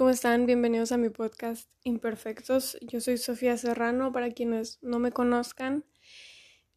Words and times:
¿cómo 0.00 0.08
están? 0.08 0.46
Bienvenidos 0.46 0.92
a 0.92 0.96
mi 0.96 1.10
podcast 1.10 1.68
Imperfectos. 1.84 2.78
Yo 2.80 3.02
soy 3.02 3.18
Sofía 3.18 3.58
Serrano, 3.58 4.12
para 4.12 4.30
quienes 4.30 4.78
no 4.80 4.98
me 4.98 5.12
conozcan. 5.12 5.84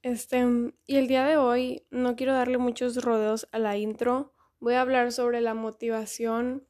Este, 0.02 0.46
y 0.86 0.98
el 0.98 1.07
día 1.07 1.24
de 1.25 1.38
hoy 1.38 1.88
no 1.89 2.18
quiero 2.18 2.34
darle 2.34 2.57
muchos 2.57 3.02
rodeos 3.02 3.48
a 3.54 3.60
la 3.60 3.78
intro. 3.78 4.34
Voy 4.60 4.74
a 4.74 4.82
hablar 4.82 5.14
sobre 5.14 5.39
la 5.39 5.54
motivación 5.54 6.68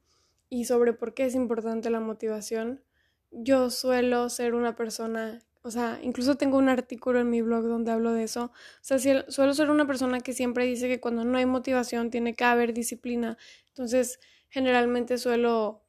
y 0.48 0.66
sobre 0.66 0.94
por 0.94 1.16
qué 1.16 1.26
es 1.26 1.34
importante 1.34 1.90
la 1.90 2.00
motivación. 2.00 2.84
Yo 3.32 3.72
suelo 3.72 4.30
ser 4.30 4.54
una 4.54 4.76
persona, 4.76 5.40
o 5.64 5.72
sea, 5.72 5.98
incluso 6.04 6.36
tengo 6.36 6.60
un 6.60 6.70
artículo 6.70 7.20
en 7.20 7.32
mi 7.32 7.42
blog 7.42 7.64
donde 7.64 7.92
hablo 7.92 8.14
de 8.14 8.26
eso. 8.26 8.52
O 8.84 8.84
sea, 8.84 9.00
suelo 9.00 9.54
ser 9.56 9.72
una 9.72 9.88
persona 9.88 10.20
que 10.20 10.34
siempre 10.34 10.68
dice 10.68 10.88
que 10.88 11.00
cuando 11.00 11.26
no 11.26 11.36
hay 11.36 11.48
motivación 11.48 12.12
tiene 12.12 12.36
que 12.36 12.44
haber 12.44 12.76
disciplina. 12.76 13.40
Entonces, 13.70 14.20
generalmente 14.50 15.18
suelo 15.18 15.83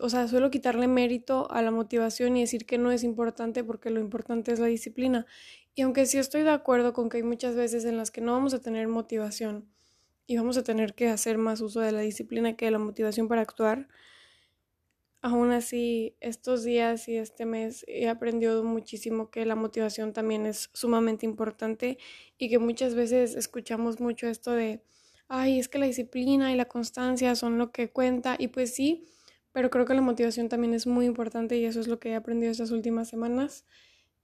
o 0.00 0.08
sea, 0.08 0.28
suelo 0.28 0.50
quitarle 0.50 0.86
mérito 0.86 1.50
a 1.50 1.62
la 1.62 1.70
motivación 1.70 2.36
y 2.36 2.40
decir 2.42 2.66
que 2.66 2.78
no 2.78 2.92
es 2.92 3.02
importante 3.02 3.64
porque 3.64 3.90
lo 3.90 4.00
importante 4.00 4.52
es 4.52 4.60
la 4.60 4.66
disciplina. 4.66 5.26
Y 5.74 5.82
aunque 5.82 6.06
sí 6.06 6.18
estoy 6.18 6.42
de 6.42 6.50
acuerdo 6.50 6.92
con 6.92 7.08
que 7.08 7.18
hay 7.18 7.22
muchas 7.22 7.56
veces 7.56 7.84
en 7.84 7.96
las 7.96 8.10
que 8.10 8.20
no 8.20 8.32
vamos 8.32 8.54
a 8.54 8.60
tener 8.60 8.86
motivación 8.88 9.68
y 10.26 10.36
vamos 10.36 10.56
a 10.56 10.62
tener 10.62 10.94
que 10.94 11.08
hacer 11.08 11.38
más 11.38 11.60
uso 11.60 11.80
de 11.80 11.92
la 11.92 12.00
disciplina 12.00 12.56
que 12.56 12.66
de 12.66 12.70
la 12.72 12.78
motivación 12.78 13.28
para 13.28 13.42
actuar, 13.42 13.88
aún 15.22 15.50
así 15.50 16.16
estos 16.20 16.64
días 16.64 17.08
y 17.08 17.16
este 17.16 17.44
mes 17.44 17.84
he 17.88 18.08
aprendido 18.08 18.64
muchísimo 18.64 19.30
que 19.30 19.44
la 19.44 19.54
motivación 19.54 20.12
también 20.12 20.46
es 20.46 20.70
sumamente 20.72 21.26
importante 21.26 21.98
y 22.38 22.48
que 22.48 22.58
muchas 22.58 22.94
veces 22.94 23.34
escuchamos 23.34 24.00
mucho 24.00 24.28
esto 24.28 24.52
de, 24.52 24.82
ay, 25.28 25.58
es 25.58 25.68
que 25.68 25.78
la 25.78 25.86
disciplina 25.86 26.52
y 26.52 26.56
la 26.56 26.66
constancia 26.66 27.34
son 27.34 27.58
lo 27.58 27.70
que 27.72 27.90
cuenta 27.90 28.36
y 28.38 28.48
pues 28.48 28.74
sí 28.74 29.04
pero 29.52 29.70
creo 29.70 29.84
que 29.84 29.94
la 29.94 30.00
motivación 30.02 30.48
también 30.48 30.74
es 30.74 30.86
muy 30.86 31.06
importante 31.06 31.56
y 31.56 31.64
eso 31.64 31.80
es 31.80 31.88
lo 31.88 31.98
que 32.00 32.10
he 32.10 32.14
aprendido 32.14 32.52
estas 32.52 32.70
últimas 32.70 33.08
semanas. 33.08 33.66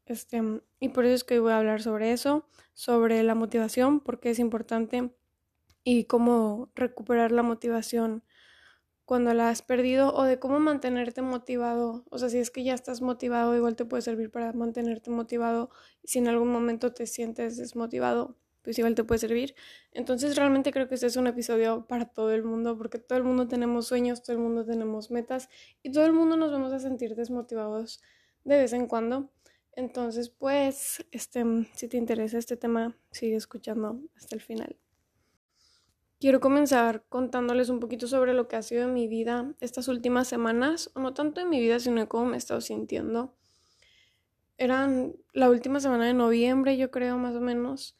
Este, 0.06 0.40
y 0.80 0.90
por 0.90 1.04
eso 1.04 1.14
es 1.14 1.24
que 1.24 1.34
hoy 1.34 1.40
voy 1.40 1.52
a 1.52 1.58
hablar 1.58 1.82
sobre 1.82 2.12
eso, 2.12 2.48
sobre 2.74 3.22
la 3.22 3.34
motivación, 3.34 4.00
porque 4.00 4.30
es 4.30 4.38
importante 4.38 5.10
y 5.84 6.04
cómo 6.04 6.70
recuperar 6.74 7.32
la 7.32 7.42
motivación 7.42 8.24
cuando 9.04 9.32
la 9.34 9.50
has 9.50 9.62
perdido 9.62 10.12
o 10.14 10.24
de 10.24 10.38
cómo 10.40 10.60
mantenerte 10.60 11.22
motivado. 11.22 12.04
O 12.10 12.18
sea, 12.18 12.28
si 12.28 12.38
es 12.38 12.50
que 12.50 12.64
ya 12.64 12.74
estás 12.74 13.02
motivado, 13.02 13.56
igual 13.56 13.76
te 13.76 13.84
puede 13.84 14.02
servir 14.02 14.30
para 14.30 14.52
mantenerte 14.52 15.10
motivado. 15.10 15.70
Si 16.04 16.18
en 16.18 16.28
algún 16.28 16.48
momento 16.52 16.92
te 16.92 17.06
sientes 17.06 17.56
desmotivado, 17.56 18.36
pues 18.66 18.76
igual 18.80 18.96
te 18.96 19.04
puede 19.04 19.20
servir. 19.20 19.54
Entonces 19.92 20.34
realmente 20.34 20.72
creo 20.72 20.88
que 20.88 20.96
este 20.96 21.06
es 21.06 21.16
un 21.16 21.28
episodio 21.28 21.86
para 21.86 22.06
todo 22.06 22.32
el 22.32 22.42
mundo, 22.42 22.76
porque 22.76 22.98
todo 22.98 23.16
el 23.16 23.22
mundo 23.22 23.46
tenemos 23.46 23.86
sueños, 23.86 24.24
todo 24.24 24.34
el 24.34 24.42
mundo 24.42 24.66
tenemos 24.66 25.12
metas 25.12 25.48
y 25.84 25.92
todo 25.92 26.04
el 26.04 26.12
mundo 26.12 26.36
nos 26.36 26.50
vamos 26.50 26.72
a 26.72 26.80
sentir 26.80 27.14
desmotivados 27.14 28.02
de 28.42 28.56
vez 28.56 28.72
en 28.72 28.88
cuando. 28.88 29.30
Entonces, 29.70 30.30
pues, 30.30 31.06
este, 31.12 31.44
si 31.76 31.86
te 31.86 31.96
interesa 31.96 32.38
este 32.38 32.56
tema, 32.56 32.98
sigue 33.12 33.36
escuchando 33.36 34.00
hasta 34.16 34.34
el 34.34 34.40
final. 34.40 34.76
Quiero 36.18 36.40
comenzar 36.40 37.04
contándoles 37.08 37.68
un 37.68 37.78
poquito 37.78 38.08
sobre 38.08 38.34
lo 38.34 38.48
que 38.48 38.56
ha 38.56 38.62
sido 38.62 38.82
en 38.82 38.94
mi 38.94 39.06
vida 39.06 39.54
estas 39.60 39.86
últimas 39.86 40.26
semanas, 40.26 40.90
o 40.96 41.00
no 41.00 41.14
tanto 41.14 41.40
en 41.40 41.50
mi 41.50 41.60
vida, 41.60 41.78
sino 41.78 42.00
de 42.00 42.08
cómo 42.08 42.26
me 42.26 42.34
he 42.34 42.38
estado 42.38 42.60
sintiendo. 42.60 43.36
Eran 44.58 45.14
la 45.34 45.50
última 45.50 45.78
semana 45.78 46.06
de 46.06 46.14
noviembre, 46.14 46.76
yo 46.76 46.90
creo, 46.90 47.16
más 47.16 47.36
o 47.36 47.40
menos. 47.40 47.96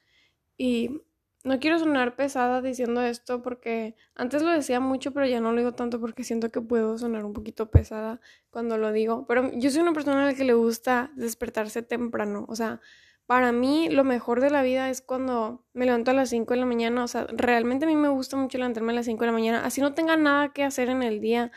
Y 0.56 1.02
no 1.46 1.60
quiero 1.60 1.78
sonar 1.78 2.16
pesada 2.16 2.60
diciendo 2.60 3.02
esto 3.02 3.40
porque 3.40 3.94
antes 4.16 4.42
lo 4.42 4.50
decía 4.50 4.80
mucho, 4.80 5.12
pero 5.12 5.26
ya 5.26 5.40
no 5.40 5.52
lo 5.52 5.58
digo 5.58 5.72
tanto 5.74 6.00
porque 6.00 6.24
siento 6.24 6.50
que 6.50 6.60
puedo 6.60 6.98
sonar 6.98 7.24
un 7.24 7.32
poquito 7.32 7.70
pesada 7.70 8.20
cuando 8.50 8.78
lo 8.78 8.90
digo. 8.92 9.26
Pero 9.28 9.52
yo 9.52 9.70
soy 9.70 9.82
una 9.82 9.92
persona 9.92 10.22
a 10.24 10.26
la 10.26 10.34
que 10.34 10.44
le 10.44 10.54
gusta 10.54 11.12
despertarse 11.14 11.82
temprano. 11.82 12.46
O 12.48 12.56
sea, 12.56 12.80
para 13.26 13.52
mí 13.52 13.88
lo 13.90 14.02
mejor 14.02 14.40
de 14.40 14.50
la 14.50 14.62
vida 14.62 14.90
es 14.90 15.02
cuando 15.02 15.64
me 15.72 15.84
levanto 15.84 16.10
a 16.10 16.14
las 16.14 16.30
5 16.30 16.54
de 16.54 16.60
la 16.60 16.66
mañana. 16.66 17.04
O 17.04 17.08
sea, 17.08 17.26
realmente 17.30 17.84
a 17.84 17.88
mí 17.88 17.96
me 17.96 18.08
gusta 18.08 18.36
mucho 18.36 18.58
levantarme 18.58 18.92
a 18.92 18.96
las 18.96 19.06
5 19.06 19.20
de 19.20 19.26
la 19.26 19.32
mañana. 19.32 19.64
Así 19.64 19.80
no 19.80 19.94
tenga 19.94 20.16
nada 20.16 20.52
que 20.52 20.64
hacer 20.64 20.88
en 20.88 21.02
el 21.04 21.20
día. 21.20 21.52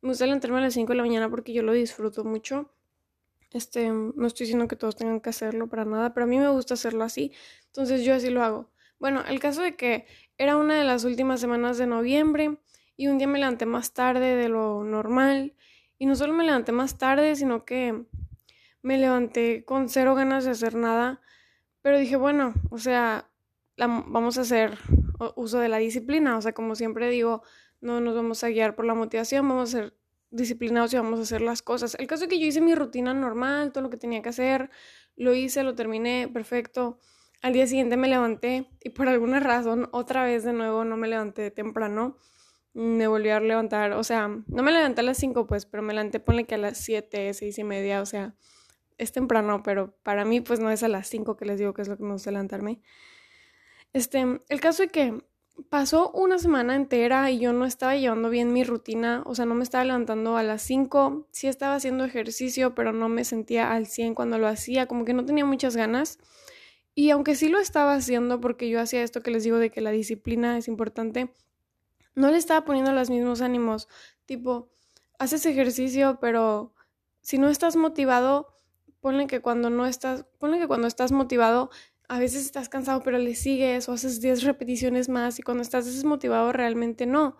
Me 0.00 0.10
gusta 0.10 0.26
levantarme 0.26 0.58
a 0.58 0.62
las 0.62 0.74
5 0.74 0.92
de 0.92 0.96
la 0.96 1.02
mañana 1.02 1.28
porque 1.28 1.52
yo 1.52 1.62
lo 1.62 1.72
disfruto 1.72 2.24
mucho. 2.24 2.70
Este, 3.50 3.88
no 3.88 4.26
estoy 4.26 4.46
diciendo 4.46 4.68
que 4.68 4.76
todos 4.76 4.96
tengan 4.96 5.20
que 5.20 5.30
hacerlo 5.30 5.68
para 5.68 5.84
nada, 5.84 6.12
pero 6.12 6.24
a 6.24 6.26
mí 6.26 6.38
me 6.38 6.48
gusta 6.48 6.74
hacerlo 6.74 7.04
así. 7.04 7.32
Entonces 7.74 8.04
yo 8.04 8.14
así 8.14 8.30
lo 8.30 8.44
hago. 8.44 8.70
Bueno, 9.00 9.24
el 9.26 9.40
caso 9.40 9.62
de 9.62 9.74
que 9.74 10.06
era 10.38 10.56
una 10.56 10.78
de 10.78 10.84
las 10.84 11.04
últimas 11.04 11.40
semanas 11.40 11.76
de 11.76 11.88
noviembre 11.88 12.56
y 12.96 13.08
un 13.08 13.18
día 13.18 13.26
me 13.26 13.40
levanté 13.40 13.66
más 13.66 13.92
tarde 13.92 14.36
de 14.36 14.48
lo 14.48 14.84
normal. 14.84 15.54
Y 15.98 16.06
no 16.06 16.14
solo 16.14 16.32
me 16.32 16.44
levanté 16.44 16.70
más 16.70 16.98
tarde, 16.98 17.34
sino 17.34 17.64
que 17.64 18.04
me 18.82 18.96
levanté 18.98 19.64
con 19.64 19.88
cero 19.88 20.14
ganas 20.14 20.44
de 20.44 20.52
hacer 20.52 20.76
nada. 20.76 21.20
Pero 21.82 21.98
dije, 21.98 22.14
bueno, 22.14 22.54
o 22.70 22.78
sea, 22.78 23.28
vamos 23.76 24.38
a 24.38 24.42
hacer 24.42 24.78
uso 25.34 25.58
de 25.58 25.68
la 25.68 25.78
disciplina. 25.78 26.36
O 26.36 26.42
sea, 26.42 26.52
como 26.52 26.76
siempre 26.76 27.10
digo, 27.10 27.42
no 27.80 28.00
nos 28.00 28.14
vamos 28.14 28.44
a 28.44 28.50
guiar 28.50 28.76
por 28.76 28.84
la 28.84 28.94
motivación, 28.94 29.48
vamos 29.48 29.74
a 29.74 29.78
ser 29.80 29.96
disciplinados 30.30 30.92
y 30.94 30.96
vamos 30.96 31.18
a 31.18 31.22
hacer 31.22 31.40
las 31.40 31.62
cosas. 31.62 31.96
El 31.98 32.06
caso 32.06 32.24
es 32.24 32.30
que 32.30 32.38
yo 32.38 32.46
hice 32.46 32.60
mi 32.60 32.74
rutina 32.74 33.14
normal, 33.14 33.72
todo 33.72 33.82
lo 33.82 33.90
que 33.90 33.96
tenía 33.96 34.22
que 34.22 34.28
hacer, 34.28 34.70
lo 35.16 35.34
hice, 35.34 35.62
lo 35.64 35.74
terminé, 35.74 36.28
perfecto. 36.32 36.98
Al 37.44 37.52
día 37.52 37.66
siguiente 37.66 37.98
me 37.98 38.08
levanté 38.08 38.70
y 38.82 38.88
por 38.88 39.06
alguna 39.06 39.38
razón 39.38 39.90
otra 39.92 40.24
vez 40.24 40.44
de 40.44 40.54
nuevo 40.54 40.82
no 40.86 40.96
me 40.96 41.08
levanté 41.08 41.50
temprano. 41.50 42.16
Me 42.72 43.06
volví 43.06 43.28
a 43.28 43.38
levantar, 43.38 43.92
o 43.92 44.02
sea, 44.02 44.28
no 44.28 44.62
me 44.62 44.72
levanté 44.72 45.02
a 45.02 45.04
las 45.04 45.18
5 45.18 45.46
pues, 45.46 45.66
pero 45.66 45.82
me 45.82 45.92
levanté 45.92 46.20
ponle 46.20 46.44
que 46.46 46.54
a 46.54 46.58
las 46.58 46.78
7, 46.78 47.34
6 47.34 47.58
y 47.58 47.62
media, 47.64 48.00
o 48.00 48.06
sea, 48.06 48.34
es 48.96 49.12
temprano, 49.12 49.62
pero 49.62 49.94
para 50.02 50.24
mí 50.24 50.40
pues 50.40 50.58
no 50.58 50.70
es 50.70 50.82
a 50.84 50.88
las 50.88 51.06
5 51.08 51.36
que 51.36 51.44
les 51.44 51.58
digo 51.58 51.74
que 51.74 51.82
es 51.82 51.88
lo 51.88 51.98
que 51.98 52.04
me 52.04 52.12
gusta 52.12 52.30
levantarme. 52.30 52.80
Este, 53.92 54.40
el 54.48 54.60
caso 54.62 54.82
es 54.82 54.90
que 54.90 55.22
pasó 55.68 56.12
una 56.12 56.38
semana 56.38 56.74
entera 56.74 57.30
y 57.30 57.40
yo 57.40 57.52
no 57.52 57.66
estaba 57.66 57.94
llevando 57.94 58.30
bien 58.30 58.54
mi 58.54 58.64
rutina, 58.64 59.22
o 59.26 59.34
sea, 59.34 59.44
no 59.44 59.54
me 59.54 59.64
estaba 59.64 59.84
levantando 59.84 60.38
a 60.38 60.42
las 60.42 60.62
5, 60.62 61.28
sí 61.30 61.48
estaba 61.48 61.74
haciendo 61.74 62.06
ejercicio, 62.06 62.74
pero 62.74 62.94
no 62.94 63.10
me 63.10 63.22
sentía 63.22 63.70
al 63.70 63.86
100 63.86 64.14
cuando 64.14 64.38
lo 64.38 64.48
hacía, 64.48 64.86
como 64.86 65.04
que 65.04 65.12
no 65.12 65.26
tenía 65.26 65.44
muchas 65.44 65.76
ganas. 65.76 66.18
Y 66.94 67.10
aunque 67.10 67.34
sí 67.34 67.48
lo 67.48 67.58
estaba 67.58 67.94
haciendo 67.94 68.40
porque 68.40 68.68
yo 68.68 68.80
hacía 68.80 69.02
esto 69.02 69.22
que 69.22 69.30
les 69.30 69.44
digo 69.44 69.58
de 69.58 69.70
que 69.70 69.80
la 69.80 69.90
disciplina 69.90 70.56
es 70.56 70.68
importante, 70.68 71.32
no 72.14 72.30
le 72.30 72.36
estaba 72.36 72.64
poniendo 72.64 72.92
los 72.92 73.10
mismos 73.10 73.40
ánimos, 73.40 73.88
tipo, 74.26 74.70
haces 75.18 75.44
ejercicio, 75.46 76.18
pero 76.20 76.74
si 77.20 77.38
no 77.38 77.48
estás 77.48 77.76
motivado, 77.76 78.54
ponle 79.00 79.26
que 79.26 79.40
cuando 79.40 79.70
no 79.70 79.86
estás, 79.86 80.24
ponle 80.38 80.58
que 80.58 80.68
cuando 80.68 80.86
estás 80.86 81.10
motivado 81.12 81.70
a 82.08 82.18
veces 82.18 82.44
estás 82.44 82.68
cansado, 82.68 83.02
pero 83.02 83.18
le 83.18 83.34
sigues 83.34 83.88
o 83.88 83.92
haces 83.92 84.20
10 84.20 84.42
repeticiones 84.42 85.08
más 85.08 85.38
y 85.38 85.42
cuando 85.42 85.62
estás 85.62 85.86
desmotivado 85.86 86.52
realmente 86.52 87.06
no. 87.06 87.36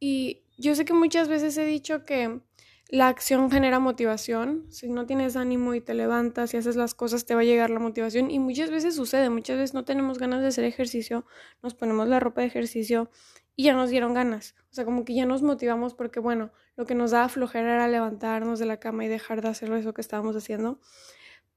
Y 0.00 0.42
yo 0.56 0.74
sé 0.74 0.84
que 0.84 0.94
muchas 0.94 1.28
veces 1.28 1.56
he 1.58 1.64
dicho 1.66 2.04
que 2.04 2.40
la 2.88 3.08
acción 3.08 3.50
genera 3.50 3.80
motivación. 3.80 4.66
Si 4.70 4.88
no 4.88 5.06
tienes 5.06 5.36
ánimo 5.36 5.74
y 5.74 5.80
te 5.80 5.94
levantas 5.94 6.54
y 6.54 6.56
haces 6.56 6.76
las 6.76 6.94
cosas, 6.94 7.26
te 7.26 7.34
va 7.34 7.40
a 7.40 7.44
llegar 7.44 7.70
la 7.70 7.80
motivación. 7.80 8.30
Y 8.30 8.38
muchas 8.38 8.70
veces 8.70 8.94
sucede, 8.94 9.28
muchas 9.28 9.56
veces 9.56 9.74
no 9.74 9.84
tenemos 9.84 10.18
ganas 10.18 10.40
de 10.40 10.48
hacer 10.48 10.64
ejercicio, 10.64 11.26
nos 11.62 11.74
ponemos 11.74 12.06
la 12.08 12.20
ropa 12.20 12.42
de 12.42 12.46
ejercicio 12.46 13.10
y 13.56 13.64
ya 13.64 13.74
nos 13.74 13.90
dieron 13.90 14.14
ganas. 14.14 14.54
O 14.70 14.74
sea, 14.74 14.84
como 14.84 15.04
que 15.04 15.14
ya 15.14 15.26
nos 15.26 15.42
motivamos 15.42 15.94
porque, 15.94 16.20
bueno, 16.20 16.52
lo 16.76 16.86
que 16.86 16.94
nos 16.94 17.10
da 17.10 17.28
flojera 17.28 17.74
era 17.74 17.88
levantarnos 17.88 18.58
de 18.58 18.66
la 18.66 18.78
cama 18.78 19.04
y 19.04 19.08
dejar 19.08 19.42
de 19.42 19.48
hacer 19.48 19.72
eso 19.72 19.94
que 19.94 20.02
estábamos 20.02 20.36
haciendo. 20.36 20.80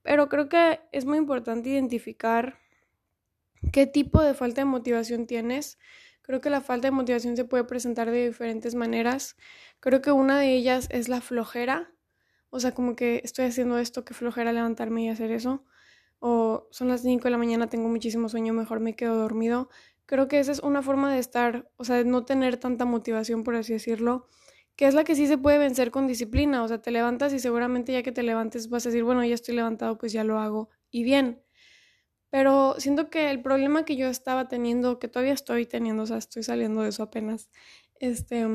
Pero 0.02 0.30
creo 0.30 0.50
que 0.50 0.80
es 0.92 1.06
muy 1.06 1.18
importante 1.18 1.70
identificar 1.70 2.58
qué 3.72 3.86
tipo 3.86 4.24
de 4.24 4.34
falta 4.34 4.62
de 4.62 4.66
motivación 4.66 5.28
tienes. 5.28 5.78
Creo 6.30 6.42
que 6.42 6.52
la 6.52 6.62
falta 6.62 6.86
de 6.90 6.92
motivación 6.92 7.36
se 7.36 7.44
puede 7.44 7.64
presentar 7.64 8.12
de 8.12 8.28
diferentes 8.28 8.76
maneras. 8.76 9.36
Creo 9.80 10.00
que 10.00 10.12
una 10.12 10.40
de 10.40 10.54
ellas 10.54 10.88
es 10.92 11.10
la 11.10 11.22
flojera. 11.22 11.92
O 12.52 12.60
sea, 12.60 12.72
como 12.72 12.96
que 12.96 13.20
estoy 13.24 13.46
haciendo 13.46 13.80
esto, 13.80 14.06
que 14.06 14.14
flojera 14.14 14.54
levantarme 14.54 15.06
y 15.06 15.10
hacer 15.10 15.32
eso. 15.32 15.66
O 16.20 16.68
son 16.70 16.90
las 16.90 17.02
5 17.02 17.24
de 17.24 17.32
la 17.32 17.40
mañana, 17.40 17.68
tengo 17.68 17.90
muchísimo 17.90 18.30
sueño, 18.30 18.54
mejor 18.54 18.80
me 18.80 18.96
quedo 18.96 19.16
dormido. 19.16 19.70
Creo 20.06 20.28
que 20.28 20.40
esa 20.40 20.52
es 20.52 20.60
una 20.60 20.84
forma 20.84 21.12
de 21.12 21.18
estar, 21.18 21.72
o 21.78 21.84
sea, 21.84 21.96
de 21.96 22.06
no 22.06 22.26
tener 22.26 22.58
tanta 22.58 22.86
motivación, 22.86 23.44
por 23.44 23.56
así 23.56 23.74
decirlo 23.74 24.28
que 24.76 24.86
es 24.88 24.94
la 24.94 25.04
que 25.04 25.16
sí 25.16 25.26
se 25.26 25.40
puede 25.40 25.58
vencer 25.58 25.90
con 25.90 26.06
disciplina, 26.08 26.64
o 26.64 26.68
sea, 26.68 26.82
te 26.82 26.92
levantas 26.92 27.34
y 27.34 27.40
seguramente 27.40 27.92
ya 27.92 28.04
que 28.04 28.14
te 28.14 28.24
levantes 28.24 28.70
vas 28.70 28.86
a 28.86 28.90
decir, 28.90 29.04
bueno, 29.04 29.26
ya 29.26 29.34
estoy 29.34 29.56
levantado, 29.56 29.98
pues 29.98 30.14
ya 30.14 30.24
lo 30.24 30.40
hago 30.40 30.70
y 30.92 31.04
bien. 31.04 31.42
Pero 32.30 32.76
siento 32.78 33.10
que 33.10 33.30
el 33.32 33.42
problema 33.42 33.86
que 33.86 33.96
yo 33.96 34.08
estaba 34.08 34.48
teniendo, 34.48 35.00
que 35.00 35.08
todavía 35.08 35.34
estoy 35.34 35.66
teniendo, 35.66 36.04
o 36.04 36.06
sea, 36.06 36.18
estoy 36.18 36.44
saliendo 36.44 36.82
de 36.84 36.90
eso 36.90 37.04
apenas, 37.04 37.50
este, 38.00 38.46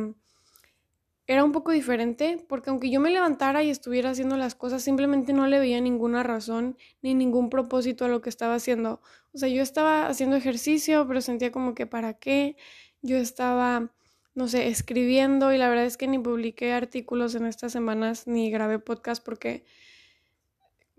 era 1.26 1.42
un 1.42 1.52
poco 1.52 1.72
diferente, 1.72 2.44
porque 2.48 2.70
aunque 2.70 2.90
yo 2.90 3.00
me 3.00 3.10
levantara 3.10 3.62
y 3.62 3.70
estuviera 3.70 4.10
haciendo 4.10 4.36
las 4.36 4.54
cosas, 4.54 4.82
simplemente 4.82 5.32
no 5.32 5.46
le 5.46 5.58
veía 5.58 5.80
ninguna 5.80 6.22
razón 6.22 6.76
ni 7.02 7.14
ningún 7.14 7.50
propósito 7.50 8.04
a 8.04 8.08
lo 8.08 8.20
que 8.20 8.28
estaba 8.30 8.54
haciendo. 8.54 9.00
O 9.32 9.38
sea, 9.38 9.48
yo 9.48 9.62
estaba 9.62 10.06
haciendo 10.06 10.36
ejercicio, 10.36 11.06
pero 11.08 11.20
sentía 11.20 11.50
como 11.50 11.74
que 11.74 11.86
para 11.86 12.14
qué. 12.14 12.56
Yo 13.02 13.16
estaba 13.16 13.90
no 14.34 14.48
sé, 14.48 14.68
escribiendo 14.68 15.52
y 15.52 15.58
la 15.58 15.68
verdad 15.68 15.84
es 15.86 15.96
que 15.96 16.08
ni 16.08 16.18
publiqué 16.18 16.72
artículos 16.72 17.34
en 17.34 17.46
estas 17.46 17.72
semanas 17.72 18.26
ni 18.26 18.50
grabé 18.50 18.78
podcast 18.78 19.24
porque 19.24 19.64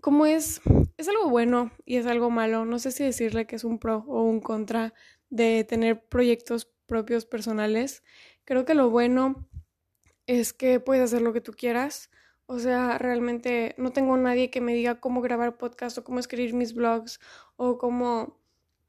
como 0.00 0.24
es, 0.26 0.60
es 0.96 1.08
algo 1.08 1.28
bueno 1.28 1.70
y 1.84 1.96
es 1.96 2.06
algo 2.06 2.30
malo, 2.30 2.64
no 2.64 2.78
sé 2.78 2.90
si 2.90 3.04
decirle 3.04 3.46
que 3.46 3.56
es 3.56 3.64
un 3.64 3.78
pro 3.78 4.04
o 4.08 4.22
un 4.22 4.40
contra 4.40 4.94
de 5.30 5.64
tener 5.64 6.02
proyectos 6.04 6.70
propios 6.86 7.26
personales. 7.26 8.02
Creo 8.44 8.64
que 8.64 8.74
lo 8.74 8.90
bueno 8.90 9.48
es 10.26 10.52
que 10.52 10.80
puedes 10.80 11.04
hacer 11.04 11.22
lo 11.22 11.32
que 11.32 11.40
tú 11.40 11.52
quieras. 11.52 12.10
O 12.46 12.58
sea, 12.58 12.96
realmente 12.98 13.74
no 13.76 13.92
tengo 13.92 14.16
nadie 14.16 14.50
que 14.50 14.60
me 14.60 14.74
diga 14.74 15.00
cómo 15.00 15.20
grabar 15.20 15.58
podcast 15.58 15.98
o 15.98 16.04
cómo 16.04 16.20
escribir 16.20 16.54
mis 16.54 16.74
blogs 16.74 17.20
o 17.56 17.78
cómo... 17.78 18.38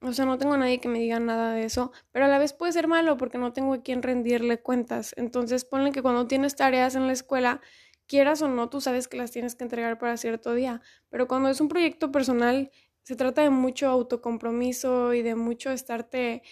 O 0.02 0.14
sea, 0.14 0.26
no 0.26 0.38
tengo 0.38 0.56
nadie 0.58 0.80
que 0.80 0.90
me 0.90 1.00
diga 1.00 1.20
nada 1.20 1.54
de 1.54 1.64
eso, 1.64 1.92
pero 2.12 2.26
a 2.26 2.28
la 2.28 2.38
vez 2.38 2.54
puede 2.54 2.72
ser 2.72 2.88
malo 2.88 3.18
porque 3.18 3.40
no 3.40 3.52
tengo 3.52 3.74
a 3.74 3.82
quien 3.82 4.04
rendirle 4.04 4.60
cuentas. 4.60 5.16
Entonces, 5.18 5.66
ponle 5.66 5.92
que 5.92 6.04
cuando 6.04 6.28
tienes 6.28 6.56
tareas 6.56 6.94
en 6.94 7.08
la 7.08 7.14
escuela, 7.14 7.62
quieras 8.08 8.42
o 8.42 8.48
no, 8.48 8.70
tú 8.70 8.82
sabes 8.82 9.08
que 9.08 9.18
las 9.18 9.32
tienes 9.32 9.56
que 9.56 9.64
entregar 9.64 9.98
para 10.00 10.18
cierto 10.18 10.54
día, 10.54 10.82
pero 11.10 11.28
cuando 11.28 11.50
es 11.50 11.62
un 11.62 11.68
proyecto 11.68 12.12
personal, 12.12 12.72
se 13.04 13.16
trata 13.16 13.42
de 13.42 13.50
mucho 13.50 13.88
autocompromiso 13.88 15.14
y 15.14 15.22
de 15.22 15.36
mucho 15.36 15.72
estarte 15.72 16.44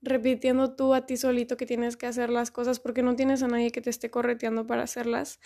repitiendo 0.00 0.74
tú 0.76 0.94
a 0.94 1.06
ti 1.06 1.16
solito 1.16 1.56
que 1.56 1.66
tienes 1.66 1.96
que 1.96 2.06
hacer 2.06 2.30
las 2.30 2.50
cosas 2.50 2.78
porque 2.78 3.02
no 3.02 3.16
tienes 3.16 3.42
a 3.42 3.48
nadie 3.48 3.72
que 3.72 3.80
te 3.80 3.90
esté 3.90 4.10
correteando 4.10 4.66
para 4.66 4.82
hacerlas. 4.82 5.40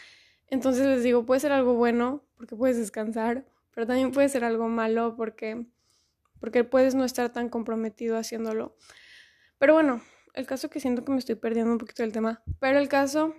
Entonces 0.49 0.87
les 0.87 1.03
digo, 1.03 1.25
puede 1.25 1.41
ser 1.41 1.53
algo 1.53 1.75
bueno 1.75 2.23
porque 2.37 2.55
puedes 2.55 2.77
descansar, 2.77 3.47
pero 3.75 3.87
también 3.87 4.13
puede 4.13 4.29
ser 4.29 4.45
algo 4.45 4.69
malo 4.69 5.17
porque 5.17 5.67
porque 6.39 6.65
puedes 6.65 6.97
no 6.97 7.05
estar 7.05 7.33
tan 7.33 7.49
comprometido 7.49 8.19
haciéndolo. 8.19 8.77
Pero 9.59 9.75
bueno, 9.75 10.03
el 10.35 10.45
caso 10.45 10.69
que 10.69 10.81
siento 10.81 11.05
que 11.05 11.13
me 11.13 11.19
estoy 11.19 11.37
perdiendo 11.37 11.71
un 11.73 11.79
poquito 11.79 12.03
del 12.03 12.13
tema, 12.13 12.43
pero 12.59 12.79
el 12.79 12.89
caso 12.89 13.35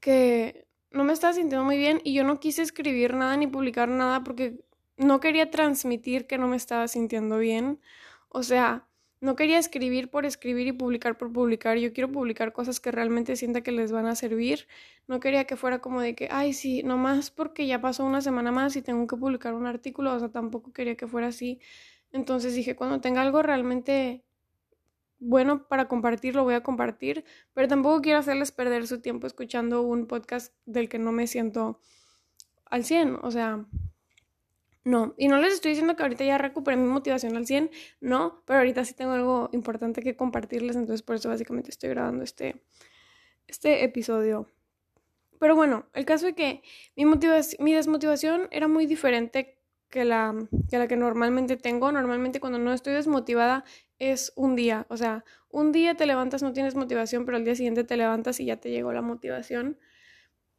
que 0.00 0.67
no 0.90 1.04
me 1.04 1.12
estaba 1.12 1.32
sintiendo 1.32 1.64
muy 1.64 1.76
bien 1.76 2.00
y 2.04 2.14
yo 2.14 2.24
no 2.24 2.40
quise 2.40 2.62
escribir 2.62 3.14
nada 3.14 3.36
ni 3.36 3.46
publicar 3.46 3.88
nada 3.88 4.24
porque 4.24 4.64
no 4.96 5.20
quería 5.20 5.50
transmitir 5.50 6.26
que 6.26 6.38
no 6.38 6.48
me 6.48 6.56
estaba 6.56 6.88
sintiendo 6.88 7.38
bien. 7.38 7.80
O 8.28 8.42
sea, 8.42 8.88
no 9.20 9.36
quería 9.36 9.58
escribir 9.58 10.10
por 10.10 10.26
escribir 10.26 10.66
y 10.68 10.72
publicar 10.72 11.18
por 11.18 11.32
publicar. 11.32 11.78
Yo 11.78 11.92
quiero 11.92 12.10
publicar 12.12 12.52
cosas 12.52 12.80
que 12.80 12.92
realmente 12.92 13.36
sienta 13.36 13.62
que 13.62 13.72
les 13.72 13.92
van 13.92 14.06
a 14.06 14.14
servir. 14.14 14.68
No 15.08 15.20
quería 15.20 15.44
que 15.44 15.56
fuera 15.56 15.80
como 15.80 16.00
de 16.00 16.14
que, 16.14 16.28
ay, 16.30 16.52
sí, 16.52 16.82
nomás 16.82 17.30
porque 17.30 17.66
ya 17.66 17.80
pasó 17.80 18.04
una 18.04 18.20
semana 18.20 18.52
más 18.52 18.76
y 18.76 18.82
tengo 18.82 19.06
que 19.06 19.16
publicar 19.16 19.54
un 19.54 19.66
artículo. 19.66 20.14
O 20.14 20.18
sea, 20.18 20.30
tampoco 20.30 20.72
quería 20.72 20.96
que 20.96 21.06
fuera 21.06 21.28
así. 21.28 21.60
Entonces 22.12 22.54
dije, 22.54 22.76
cuando 22.76 23.00
tenga 23.00 23.22
algo 23.22 23.42
realmente 23.42 24.24
bueno 25.18 25.66
para 25.68 25.88
compartir, 25.88 26.34
lo 26.34 26.44
voy 26.44 26.54
a 26.54 26.62
compartir, 26.62 27.24
pero 27.54 27.68
tampoco 27.68 28.00
quiero 28.00 28.18
hacerles 28.18 28.52
perder 28.52 28.86
su 28.86 29.00
tiempo 29.00 29.26
escuchando 29.26 29.82
un 29.82 30.06
podcast 30.06 30.54
del 30.66 30.88
que 30.88 30.98
no 30.98 31.12
me 31.12 31.26
siento 31.26 31.80
al 32.66 32.84
100, 32.84 33.18
o 33.22 33.30
sea, 33.30 33.66
no. 34.84 35.14
Y 35.18 35.28
no 35.28 35.38
les 35.38 35.54
estoy 35.54 35.70
diciendo 35.72 35.96
que 35.96 36.02
ahorita 36.02 36.24
ya 36.24 36.38
recuperé 36.38 36.76
mi 36.76 36.88
motivación 36.88 37.36
al 37.36 37.46
100, 37.46 37.70
no, 38.00 38.42
pero 38.46 38.60
ahorita 38.60 38.84
sí 38.84 38.94
tengo 38.94 39.12
algo 39.12 39.50
importante 39.52 40.02
que 40.02 40.16
compartirles, 40.16 40.76
entonces 40.76 41.02
por 41.02 41.16
eso 41.16 41.28
básicamente 41.28 41.70
estoy 41.70 41.90
grabando 41.90 42.24
este, 42.24 42.62
este 43.46 43.84
episodio. 43.84 44.46
Pero 45.38 45.54
bueno, 45.54 45.86
el 45.94 46.04
caso 46.04 46.28
es 46.28 46.34
que 46.34 46.62
mi, 46.96 47.04
mi 47.04 47.74
desmotivación 47.74 48.48
era 48.50 48.66
muy 48.66 48.86
diferente 48.86 49.58
que 49.88 50.04
la, 50.04 50.34
que 50.70 50.78
la 50.78 50.88
que 50.88 50.96
normalmente 50.96 51.56
tengo. 51.56 51.92
Normalmente 51.92 52.40
cuando 52.40 52.58
no 52.58 52.72
estoy 52.72 52.94
desmotivada 52.94 53.64
es 53.98 54.32
un 54.36 54.56
día. 54.56 54.86
O 54.88 54.96
sea, 54.96 55.24
un 55.50 55.72
día 55.72 55.96
te 55.96 56.06
levantas, 56.06 56.42
no 56.42 56.52
tienes 56.52 56.74
motivación, 56.74 57.24
pero 57.24 57.36
al 57.36 57.44
día 57.44 57.54
siguiente 57.54 57.84
te 57.84 57.96
levantas 57.96 58.40
y 58.40 58.46
ya 58.46 58.56
te 58.58 58.70
llegó 58.70 58.92
la 58.92 59.02
motivación. 59.02 59.78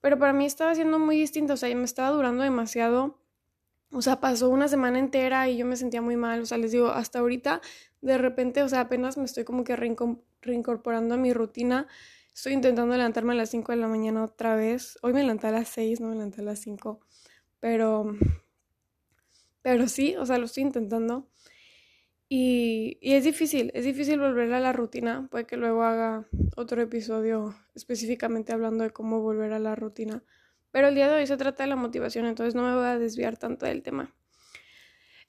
Pero 0.01 0.17
para 0.17 0.33
mí 0.33 0.45
estaba 0.45 0.75
siendo 0.75 0.99
muy 0.99 1.17
distinto, 1.17 1.53
o 1.53 1.57
sea, 1.57 1.73
me 1.75 1.83
estaba 1.83 2.09
durando 2.09 2.43
demasiado. 2.43 3.19
O 3.91 4.01
sea, 4.01 4.19
pasó 4.19 4.49
una 4.49 4.67
semana 4.67 4.99
entera 4.99 5.49
y 5.49 5.57
yo 5.57 5.65
me 5.65 5.75
sentía 5.75 6.01
muy 6.01 6.15
mal. 6.15 6.41
O 6.41 6.45
sea, 6.45 6.57
les 6.57 6.71
digo, 6.71 6.87
hasta 6.89 7.19
ahorita, 7.19 7.61
de 8.01 8.17
repente, 8.17 8.63
o 8.63 8.69
sea, 8.69 8.81
apenas 8.81 9.17
me 9.17 9.25
estoy 9.25 9.43
como 9.43 9.63
que 9.63 9.75
reincorporando 10.41 11.15
a 11.15 11.17
mi 11.17 11.33
rutina. 11.33 11.87
Estoy 12.33 12.53
intentando 12.53 12.95
levantarme 12.95 13.33
a 13.33 13.35
las 13.35 13.49
5 13.49 13.71
de 13.71 13.77
la 13.79 13.87
mañana 13.87 14.23
otra 14.23 14.55
vez. 14.55 14.97
Hoy 15.01 15.13
me 15.13 15.21
levanté 15.21 15.47
a 15.47 15.51
las 15.51 15.69
6, 15.69 15.99
no 16.01 16.09
me 16.09 16.15
levanté 16.15 16.41
a 16.41 16.45
las 16.45 16.59
5. 16.59 16.99
Pero 17.59 18.15
pero 19.61 19.87
sí, 19.87 20.15
o 20.15 20.25
sea, 20.25 20.37
lo 20.37 20.45
estoy 20.45 20.63
intentando. 20.63 21.27
Y, 22.31 22.99
es 23.01 23.23
difícil, 23.23 23.71
es 23.73 23.85
difícil 23.85 24.19
volver 24.19 24.53
a 24.53 24.59
la 24.59 24.71
rutina. 24.71 25.27
Puede 25.31 25.45
que 25.45 25.57
luego 25.57 25.83
haga 25.83 26.27
otro 26.55 26.79
episodio 26.79 27.55
específicamente 27.73 28.53
hablando 28.53 28.83
de 28.83 28.91
cómo 28.91 29.19
volver 29.19 29.51
a 29.51 29.59
la 29.59 29.75
rutina. 29.75 30.23
Pero 30.71 30.89
el 30.89 30.95
día 30.95 31.07
de 31.07 31.15
hoy 31.15 31.27
se 31.27 31.37
trata 31.37 31.63
de 31.63 31.69
la 31.69 31.75
motivación, 31.75 32.27
entonces 32.27 32.53
no 32.53 32.61
me 32.61 32.75
voy 32.75 32.85
a 32.85 32.99
desviar 32.99 33.37
tanto 33.37 33.65
del 33.65 33.81
tema. 33.81 34.13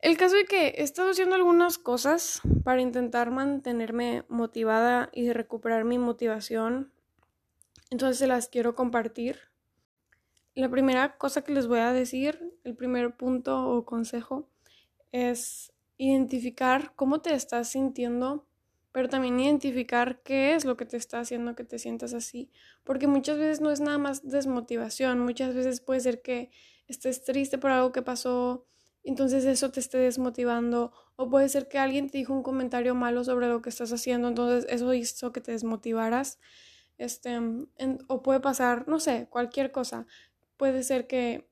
El 0.03 0.19
caso 0.19 0.37
es 0.37 0.47
que 0.47 0.69
he 0.69 0.83
estado 0.83 1.11
haciendo 1.11 1.35
algunas 1.35 1.79
cosas 1.79 2.43
para 2.65 2.83
intentar 2.83 3.31
mantenerme 3.31 4.25
motivada 4.29 5.09
y 5.15 5.33
recuperar 5.33 5.85
mi 5.85 5.99
motivación. 5.99 6.93
Entonces 7.91 8.19
se 8.19 8.27
las 8.27 8.49
quiero 8.49 8.75
compartir. 8.75 9.39
La 10.55 10.69
primera 10.69 11.17
cosa 11.17 11.43
que 11.43 11.53
les 11.53 11.67
voy 11.67 11.79
a 11.79 11.93
decir, 11.93 12.59
el 12.65 12.75
primer 12.77 13.17
punto 13.17 13.71
o 13.71 13.87
consejo, 13.87 14.49
es 15.13 15.73
identificar 16.01 16.95
cómo 16.97 17.21
te 17.21 17.35
estás 17.35 17.69
sintiendo, 17.69 18.49
pero 18.91 19.11
también 19.11 19.39
identificar 19.39 20.23
qué 20.23 20.55
es 20.55 20.65
lo 20.65 20.79
que 20.79 20.87
te 20.87 20.97
está 20.97 21.21
haciendo 21.21 21.55
que 21.55 21.63
te 21.63 21.79
sientas 21.79 22.15
así. 22.15 22.51
Porque 22.85 23.07
muchas 23.07 23.39
veces 23.39 23.61
no 23.61 23.71
es 23.71 23.81
nada 23.81 23.99
más 23.99 24.27
desmotivación, 24.27 25.21
muchas 25.21 25.55
veces 25.55 25.83
puede 25.83 26.01
ser 26.01 26.23
que 26.23 26.51
estés 26.89 27.23
triste 27.23 27.59
por 27.59 27.71
algo 27.71 27.93
que 27.93 28.01
pasó, 28.01 28.65
entonces 29.05 29.45
eso 29.45 29.71
te 29.71 29.81
esté 29.81 29.99
desmotivando, 29.99 30.93
o 31.17 31.29
puede 31.29 31.51
ser 31.51 31.69
que 31.69 31.79
alguien 31.79 32.09
te 32.09 32.17
dijo 32.17 32.33
un 32.33 32.43
comentario 32.43 32.95
malo 32.95 33.23
sobre 33.23 33.49
lo 33.49 33.61
que 33.61 33.69
estás 33.69 33.93
haciendo, 33.93 34.29
entonces 34.29 34.67
eso 34.71 34.95
hizo 34.95 35.33
que 35.33 35.43
te 35.43 35.53
desmotivaras. 35.53 36.39
Este, 36.97 37.39
o 38.09 38.23
puede 38.23 38.41
pasar, 38.41 38.89
no 38.89 39.01
sé, 39.01 39.27
cualquier 39.31 39.71
cosa 39.71 40.07
puede 40.61 40.83
ser 40.83 41.07
que 41.07 41.50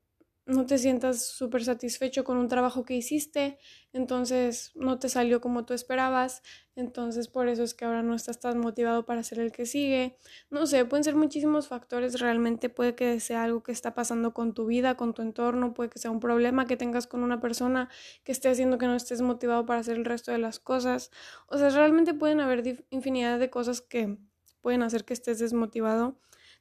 no 0.48 0.64
te 0.66 0.78
sientas 0.78 1.26
súper 1.26 1.62
satisfecho 1.62 2.24
con 2.24 2.38
un 2.38 2.48
trabajo 2.48 2.82
que 2.84 2.94
hiciste, 2.94 3.58
entonces 3.92 4.72
no 4.74 4.98
te 4.98 5.10
salió 5.10 5.42
como 5.42 5.66
tú 5.66 5.74
esperabas, 5.74 6.42
entonces 6.74 7.28
por 7.28 7.48
eso 7.48 7.62
es 7.62 7.74
que 7.74 7.84
ahora 7.84 8.02
no 8.02 8.14
estás 8.14 8.40
tan 8.40 8.58
motivado 8.58 9.04
para 9.04 9.20
hacer 9.20 9.40
el 9.40 9.52
que 9.52 9.66
sigue. 9.66 10.16
No 10.50 10.66
sé, 10.66 10.86
pueden 10.86 11.04
ser 11.04 11.16
muchísimos 11.16 11.68
factores, 11.68 12.18
realmente 12.18 12.70
puede 12.70 12.94
que 12.94 13.20
sea 13.20 13.42
algo 13.44 13.62
que 13.62 13.72
está 13.72 13.94
pasando 13.94 14.32
con 14.32 14.54
tu 14.54 14.64
vida, 14.66 14.96
con 14.96 15.12
tu 15.12 15.20
entorno, 15.20 15.74
puede 15.74 15.90
que 15.90 15.98
sea 15.98 16.10
un 16.10 16.20
problema 16.20 16.66
que 16.66 16.78
tengas 16.78 17.06
con 17.06 17.22
una 17.22 17.40
persona 17.40 17.90
que 18.24 18.32
esté 18.32 18.48
haciendo 18.48 18.78
que 18.78 18.86
no 18.86 18.94
estés 18.96 19.20
motivado 19.20 19.66
para 19.66 19.80
hacer 19.80 19.98
el 19.98 20.04
resto 20.06 20.32
de 20.32 20.38
las 20.38 20.58
cosas. 20.58 21.10
O 21.48 21.58
sea, 21.58 21.68
realmente 21.70 22.14
pueden 22.14 22.40
haber 22.40 22.86
infinidad 22.90 23.38
de 23.38 23.50
cosas 23.50 23.82
que 23.82 24.16
pueden 24.62 24.82
hacer 24.82 25.04
que 25.04 25.12
estés 25.12 25.38
desmotivado. 25.38 26.18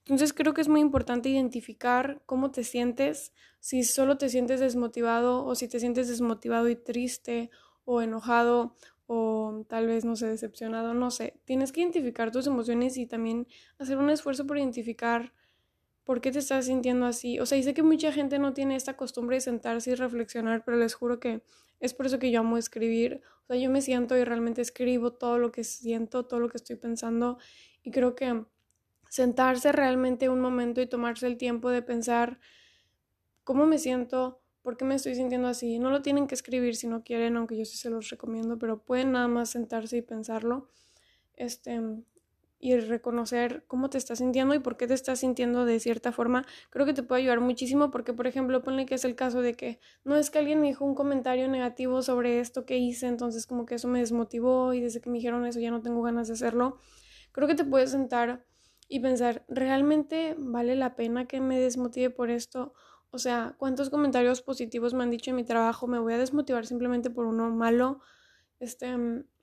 Entonces 0.08 0.32
creo 0.32 0.54
que 0.54 0.62
es 0.62 0.70
muy 0.70 0.80
importante 0.80 1.28
identificar 1.28 2.22
cómo 2.26 2.50
te 2.50 2.64
sientes, 2.64 3.34
si 3.60 3.84
solo 3.84 4.18
te 4.18 4.30
sientes 4.30 4.62
desmotivado 4.62 5.46
o 5.46 5.54
si 5.54 5.68
te 5.68 5.82
sientes 5.82 6.08
desmotivado 6.08 6.70
y 6.70 6.78
triste 6.78 7.50
o 7.84 8.02
enojado 8.02 8.78
o 9.06 9.66
tal 9.68 9.88
vez, 9.88 10.06
no 10.06 10.16
sé, 10.16 10.28
decepcionado, 10.28 10.94
no 10.94 11.12
sé. 11.12 11.42
Tienes 11.44 11.74
que 11.74 11.82
identificar 11.82 12.32
tus 12.32 12.48
emociones 12.48 12.96
y 12.98 13.06
también 13.06 13.48
hacer 13.80 13.98
un 13.98 14.10
esfuerzo 14.10 14.48
por 14.48 14.58
identificar 14.58 15.34
por 16.06 16.22
qué 16.22 16.32
te 16.32 16.40
estás 16.40 16.68
sintiendo 16.68 17.06
así. 17.06 17.38
O 17.42 17.46
sea, 17.46 17.58
y 17.58 17.64
sé 17.64 17.74
que 17.74 17.84
mucha 17.84 18.14
gente 18.14 18.40
no 18.40 18.54
tiene 18.54 18.78
esta 18.78 18.96
costumbre 18.96 19.36
de 19.36 19.42
sentarse 19.42 19.92
y 19.92 19.96
reflexionar, 19.96 20.64
pero 20.64 20.78
les 20.78 20.94
juro 20.94 21.20
que 21.20 21.44
es 21.82 21.94
por 21.94 22.06
eso 22.06 22.18
que 22.18 22.32
yo 22.32 22.40
amo 22.40 22.58
escribir. 22.58 23.22
O 23.44 23.48
sea, 23.48 23.58
yo 23.58 23.70
me 23.70 23.82
siento 23.82 24.16
y 24.16 24.24
realmente 24.24 24.62
escribo 24.62 25.12
todo 25.12 25.38
lo 25.38 25.52
que 25.52 25.66
siento, 25.66 26.26
todo 26.26 26.40
lo 26.40 26.48
que 26.48 26.58
estoy 26.58 26.78
pensando 26.78 27.38
y 27.84 27.92
creo 27.92 28.16
que 28.16 28.46
sentarse 29.10 29.72
realmente 29.72 30.30
un 30.30 30.40
momento 30.42 30.82
y 30.82 30.88
tomarse 30.88 31.28
el 31.28 31.38
tiempo 31.38 31.70
de 31.70 31.82
pensar 31.82 32.40
cómo 33.44 33.66
me 33.66 33.78
siento, 33.78 34.42
por 34.62 34.78
qué 34.78 34.86
me 34.86 34.96
estoy 34.96 35.16
sintiendo 35.16 35.48
así. 35.48 35.80
No 35.80 35.90
lo 35.90 36.02
tienen 36.02 36.28
que 36.28 36.36
escribir 36.36 36.76
si 36.76 36.88
no 36.88 37.04
quieren, 37.04 37.38
aunque 37.38 37.58
yo 37.58 37.66
sí 37.66 37.78
se 37.78 37.90
los 37.90 38.10
recomiendo, 38.10 38.58
pero 38.60 38.84
pueden 38.84 39.14
nada 39.14 39.28
más 39.28 39.50
sentarse 39.50 39.98
y 39.98 40.02
pensarlo. 40.02 40.70
Este 41.36 41.82
y 42.60 42.76
reconocer 42.78 43.64
cómo 43.68 43.90
te 43.90 43.98
estás 43.98 44.20
sintiendo 44.20 44.56
y 44.56 44.60
por 44.60 44.78
qué 44.78 44.88
te 44.88 44.94
estás 44.94 45.20
sintiendo 45.20 45.66
de 45.66 45.80
cierta 45.80 46.12
forma, 46.12 46.46
creo 46.70 46.86
que 46.86 46.94
te 46.94 47.04
puede 47.04 47.22
ayudar 47.22 47.40
muchísimo 47.40 47.92
porque, 47.92 48.14
por 48.14 48.28
ejemplo, 48.28 48.64
ponle 48.64 48.86
que 48.86 48.96
es 48.96 49.06
el 49.06 49.16
caso 49.16 49.42
de 49.42 49.54
que 49.54 49.80
no 50.04 50.16
es 50.16 50.30
que 50.30 50.40
alguien 50.40 50.62
me 50.62 50.68
dijo 50.68 50.84
un 50.84 50.96
comentario 50.96 51.48
negativo 51.48 52.02
sobre 52.02 52.40
esto 52.40 52.66
que 52.66 52.78
hice, 52.78 53.08
entonces 53.08 53.46
como 53.46 53.66
que 53.66 53.76
eso 53.76 53.88
me 53.88 54.00
desmotivó 54.00 54.74
y 54.74 54.82
desde 54.82 55.02
que 55.02 55.10
me 55.10 55.18
dijeron 55.18 55.46
eso 55.46 55.60
ya 55.60 55.72
no 55.72 55.82
tengo 55.82 56.02
ganas 56.02 56.28
de 56.28 56.34
hacerlo. 56.34 56.80
Creo 57.32 57.48
que 57.48 57.56
te 57.56 57.64
puedes 57.64 57.92
sentar 57.92 58.44
y 58.88 59.00
pensar, 59.00 59.46
¿realmente 59.48 60.36
vale 60.38 60.76
la 60.76 60.96
pena 60.96 61.26
que 61.26 61.42
me 61.42 61.60
desmotive 61.60 62.10
por 62.10 62.30
esto? 62.30 62.74
O 63.10 63.20
sea, 63.20 63.56
¿cuántos 63.58 63.90
comentarios 63.90 64.42
positivos 64.42 64.94
me 64.94 65.04
han 65.04 65.12
dicho 65.12 65.32
en 65.32 65.36
mi 65.36 65.44
trabajo? 65.44 65.88
¿Me 65.88 66.00
voy 66.00 66.14
a 66.14 66.18
desmotivar 66.18 66.66
simplemente 66.66 67.10
por 67.10 67.26
uno 67.26 67.50
malo? 67.50 68.02
Este, 68.60 68.96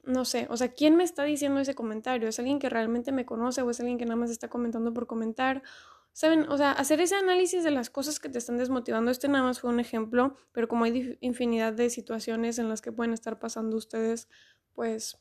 no 0.06 0.24
sé, 0.24 0.46
o 0.50 0.56
sea, 0.56 0.72
¿quién 0.72 0.96
me 0.96 1.04
está 1.04 1.24
diciendo 1.24 1.60
ese 1.60 1.74
comentario? 1.74 2.28
¿Es 2.28 2.38
alguien 2.38 2.58
que 2.58 2.68
realmente 2.68 3.12
me 3.12 3.24
conoce 3.24 3.62
o 3.62 3.70
es 3.70 3.80
alguien 3.80 3.98
que 3.98 4.04
nada 4.04 4.16
más 4.16 4.30
está 4.30 4.48
comentando 4.48 4.92
por 4.92 5.06
comentar? 5.06 5.62
¿Saben? 6.12 6.48
O 6.48 6.56
sea, 6.56 6.72
hacer 6.72 7.00
ese 7.00 7.16
análisis 7.16 7.64
de 7.64 7.70
las 7.70 7.90
cosas 7.90 8.20
que 8.20 8.28
te 8.28 8.38
están 8.38 8.56
desmotivando, 8.56 9.10
este 9.10 9.28
nada 9.28 9.44
más 9.44 9.60
fue 9.60 9.70
un 9.70 9.80
ejemplo, 9.80 10.36
pero 10.52 10.68
como 10.68 10.84
hay 10.84 11.18
infinidad 11.20 11.72
de 11.72 11.90
situaciones 11.90 12.58
en 12.58 12.68
las 12.68 12.80
que 12.82 12.92
pueden 12.92 13.12
estar 13.12 13.38
pasando 13.38 13.76
ustedes, 13.76 14.28
pues 14.74 15.18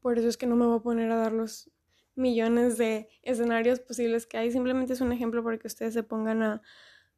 por 0.00 0.18
eso 0.18 0.28
es 0.28 0.36
que 0.38 0.46
no 0.46 0.56
me 0.56 0.64
voy 0.64 0.78
a 0.78 0.82
poner 0.82 1.10
a 1.10 1.16
dar 1.16 1.32
los 1.32 1.70
millones 2.18 2.76
de 2.76 3.08
escenarios 3.22 3.80
posibles 3.80 4.26
que 4.26 4.36
hay, 4.36 4.50
simplemente 4.50 4.92
es 4.92 5.00
un 5.00 5.12
ejemplo 5.12 5.42
para 5.42 5.58
que 5.58 5.68
ustedes 5.68 5.94
se 5.94 6.02
pongan 6.02 6.42
a 6.42 6.62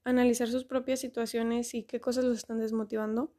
analizar 0.04 0.48
sus 0.48 0.64
propias 0.64 1.00
situaciones 1.00 1.74
y 1.74 1.84
qué 1.84 2.00
cosas 2.00 2.24
los 2.24 2.38
están 2.38 2.58
desmotivando. 2.58 3.32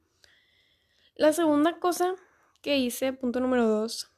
La 1.15 1.33
segunda 1.33 1.79
cosa 1.79 2.15
que 2.61 2.77
hice, 2.77 3.13
punto 3.13 3.39
número 3.39 3.67
dos, 3.67 4.11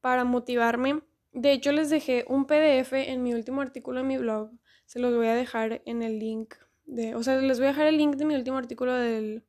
para 0.00 0.24
motivarme. 0.24 1.02
De 1.32 1.52
hecho, 1.52 1.72
les 1.72 1.90
dejé 1.90 2.24
un 2.28 2.46
PDF 2.46 2.92
en 2.92 3.22
mi 3.22 3.34
último 3.34 3.60
artículo 3.60 4.00
en 4.00 4.08
mi 4.08 4.18
blog. 4.18 4.50
Se 4.86 4.98
los 4.98 5.14
voy 5.14 5.28
a 5.28 5.34
dejar 5.34 5.82
en 5.84 6.02
el 6.02 6.18
link 6.18 6.54
de. 6.86 7.14
O 7.14 7.22
sea, 7.22 7.36
les 7.36 7.58
voy 7.58 7.66
a 7.66 7.70
dejar 7.70 7.86
el 7.86 7.96
link 7.96 8.16
de 8.16 8.24
mi 8.24 8.34
último 8.34 8.58
artículo 8.58 8.94
del, 8.94 9.44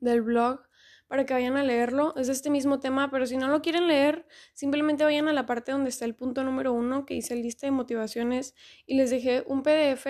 del 0.00 0.22
blog 0.22 0.62
para 1.10 1.26
que 1.26 1.34
vayan 1.34 1.56
a 1.56 1.64
leerlo. 1.64 2.14
Es 2.16 2.28
este 2.28 2.50
mismo 2.50 2.78
tema, 2.78 3.10
pero 3.10 3.26
si 3.26 3.36
no 3.36 3.48
lo 3.48 3.62
quieren 3.62 3.88
leer, 3.88 4.28
simplemente 4.52 5.02
vayan 5.02 5.26
a 5.26 5.32
la 5.32 5.44
parte 5.44 5.72
donde 5.72 5.90
está 5.90 6.04
el 6.04 6.14
punto 6.14 6.44
número 6.44 6.72
uno 6.72 7.04
que 7.04 7.14
dice 7.14 7.34
lista 7.34 7.66
de 7.66 7.72
motivaciones 7.72 8.54
y 8.86 8.94
les 8.96 9.10
dejé 9.10 9.42
un 9.48 9.64
PDF 9.64 10.04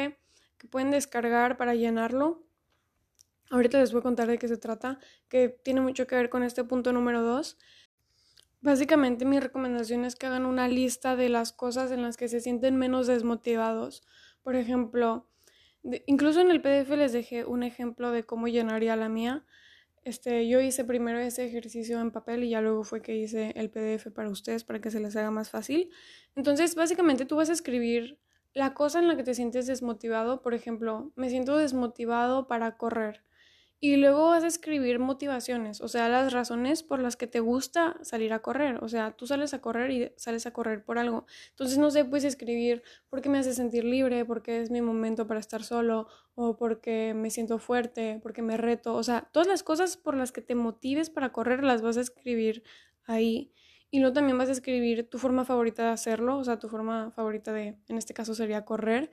que 0.59 0.69
pueden 0.69 0.91
descargar 0.91 1.57
para 1.57 1.75
llenarlo. 1.75 2.45
Ahorita 3.49 3.79
les 3.79 3.93
voy 3.93 4.01
a 4.01 4.03
contar 4.03 4.29
de 4.29 4.37
qué 4.37 4.47
se 4.47 4.59
trata, 4.59 4.99
que 5.31 5.49
tiene 5.49 5.81
mucho 5.81 6.07
que 6.07 6.17
ver 6.17 6.29
con 6.29 6.43
este 6.43 6.65
punto 6.65 6.93
número 6.93 7.23
2. 7.23 7.57
Básicamente 8.61 9.25
mi 9.25 9.41
recomendación 9.41 10.05
es 10.05 10.17
que 10.17 10.27
hagan 10.27 10.45
una 10.45 10.69
lista 10.69 11.17
de 11.17 11.31
las 11.31 11.55
cosas 11.55 11.93
en 11.93 12.03
las 12.03 12.19
que 12.19 12.29
se 12.29 12.43
sienten 12.43 12.77
menos 12.77 13.07
desmotivados. 13.07 14.03
Por 14.43 14.55
ejemplo, 14.55 15.31
incluso 16.05 16.43
en 16.43 16.51
el 16.51 16.61
PDF 16.61 16.91
les 16.91 17.15
dejé 17.15 17.47
un 17.47 17.63
ejemplo 17.63 18.11
de 18.11 18.25
cómo 18.25 18.49
llenaría 18.49 18.97
la 18.97 19.09
mía. 19.09 19.47
Este, 20.03 20.49
yo 20.49 20.61
hice 20.61 20.85
primero 20.85 21.19
ese 21.19 21.45
ejercicio 21.45 22.01
en 22.01 22.11
papel 22.11 22.45
y 22.45 22.51
ya 22.51 22.61
luego 22.63 22.85
fue 22.85 23.03
que 23.03 23.17
hice 23.17 23.53
el 23.57 23.71
PDF 23.71 24.11
para 24.11 24.31
ustedes 24.31 24.65
para 24.65 24.81
que 24.81 24.91
se 24.91 25.01
les 25.01 25.15
haga 25.17 25.31
más 25.31 25.51
fácil. 25.51 25.91
Entonces, 26.35 26.75
básicamente 26.75 27.27
tú 27.27 27.37
vas 27.37 27.51
a 27.51 27.53
escribir 27.53 28.19
la 28.55 28.75
cosa 28.75 28.99
en 28.99 29.09
la 29.09 29.17
que 29.17 29.25
te 29.25 29.35
sientes 29.35 29.67
desmotivado. 29.67 30.43
Por 30.43 30.55
ejemplo, 30.55 31.13
me 31.17 31.29
siento 31.29 31.57
desmotivado 31.57 32.47
para 32.49 32.77
correr. 32.79 33.25
Y 33.83 33.97
luego 33.97 34.27
vas 34.29 34.45
a 34.45 34.47
escribir 34.47 34.99
motivaciones, 34.99 35.81
o 35.81 35.89
sea, 35.89 36.11
las 36.11 36.35
razones 36.35 36.83
por 36.83 37.01
las 37.01 37.17
que 37.17 37.27
te 37.27 37.41
gusta 37.41 37.97
salir 38.03 38.35
a 38.35 38.41
correr. 38.41 38.85
O 38.85 38.89
sea, 38.91 39.13
tú 39.13 39.27
sales 39.27 39.55
a 39.55 39.63
correr 39.63 39.91
y 39.91 40.13
sales 40.17 40.45
a 40.45 40.53
correr 40.53 40.85
por 40.85 40.99
algo. 40.99 41.25
Entonces, 41.49 41.79
no 41.79 41.91
sé, 41.91 42.05
puedes 42.05 42.25
escribir 42.25 42.83
porque 43.09 43.31
me 43.31 43.39
hace 43.39 43.55
sentir 43.55 43.85
libre, 43.85 44.27
porque 44.27 44.61
es 44.61 44.71
mi 44.71 44.83
momento 44.83 45.27
para 45.27 45.41
estar 45.41 45.63
solo, 45.63 46.09
o 46.35 46.59
porque 46.59 47.15
me 47.15 47.31
siento 47.31 47.59
fuerte, 47.59 48.21
porque 48.23 48.43
me 48.43 48.59
reto. 48.59 48.95
O 48.95 49.03
sea, 49.03 49.31
todas 49.33 49.49
las 49.49 49.63
cosas 49.63 49.97
por 49.97 50.15
las 50.15 50.31
que 50.31 50.43
te 50.43 50.55
motives 50.55 51.09
para 51.09 51.33
correr 51.33 51.65
las 51.65 51.81
vas 51.81 51.97
a 51.97 52.03
escribir 52.03 52.63
ahí. 53.05 53.51
Y 53.91 54.01
luego 54.01 54.13
también 54.13 54.37
vas 54.37 54.51
a 54.51 54.53
escribir 54.53 55.09
tu 55.09 55.17
forma 55.19 55.47
favorita 55.47 55.85
de 55.85 55.89
hacerlo, 55.91 56.37
o 56.37 56.45
sea, 56.45 56.59
tu 56.59 56.69
forma 56.69 57.11
favorita 57.13 57.53
de, 57.53 57.79
en 57.89 57.97
este 57.99 58.13
caso 58.13 58.35
sería 58.35 58.65
correr. 58.67 59.11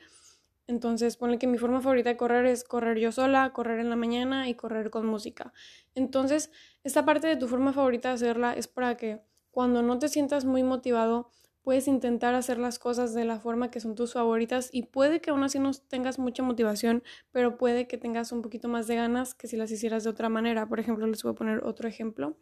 Entonces, 0.68 1.16
ponle 1.16 1.40
que 1.40 1.48
mi 1.48 1.58
forma 1.58 1.82
favorita 1.82 2.10
de 2.10 2.18
correr 2.18 2.46
es 2.46 2.66
correr 2.66 3.00
yo 3.00 3.12
sola, 3.14 3.54
correr 3.54 3.80
en 3.80 3.90
la 3.90 3.96
mañana 3.96 4.50
y 4.50 4.56
correr 4.56 4.90
con 4.90 5.06
música. 5.06 5.54
Entonces, 5.96 6.52
esta 6.84 7.06
parte 7.06 7.28
de 7.28 7.38
tu 7.38 7.48
forma 7.48 7.72
favorita 7.72 8.10
de 8.10 8.16
hacerla 8.16 8.54
es 8.54 8.68
para 8.68 8.98
que 8.98 9.22
cuando 9.50 9.82
no 9.82 9.98
te 9.98 10.10
sientas 10.10 10.44
muy 10.44 10.64
motivado, 10.64 11.32
puedes 11.62 11.88
intentar 11.88 12.36
hacer 12.36 12.60
las 12.60 12.80
cosas 12.80 13.14
de 13.14 13.26
la 13.26 13.40
forma 13.40 13.72
que 13.72 13.80
son 13.80 13.96
tus 13.96 14.14
favoritas 14.14 14.70
y 14.72 14.84
puede 14.84 15.20
que 15.20 15.32
aún 15.32 15.44
así 15.44 15.58
no 15.60 15.72
tengas 15.74 16.20
mucha 16.20 16.44
motivación, 16.44 17.04
pero 17.32 17.58
puede 17.58 17.88
que 17.88 17.98
tengas 17.98 18.32
un 18.32 18.42
poquito 18.42 18.68
más 18.68 18.88
de 18.88 18.96
ganas 18.96 19.36
que 19.36 19.48
si 19.48 19.58
las 19.58 19.72
hicieras 19.72 20.04
de 20.04 20.10
otra 20.10 20.30
manera. 20.30 20.68
Por 20.68 20.80
ejemplo, 20.80 21.08
les 21.08 21.24
voy 21.24 21.32
a 21.32 21.36
poner 21.36 21.64
otro 21.64 21.88
ejemplo. 21.88 22.38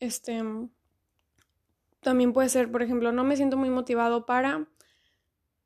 Este 0.00 0.42
también 2.00 2.32
puede 2.32 2.48
ser, 2.48 2.70
por 2.70 2.82
ejemplo, 2.82 3.12
no 3.12 3.24
me 3.24 3.36
siento 3.36 3.56
muy 3.56 3.70
motivado 3.70 4.26
para 4.26 4.68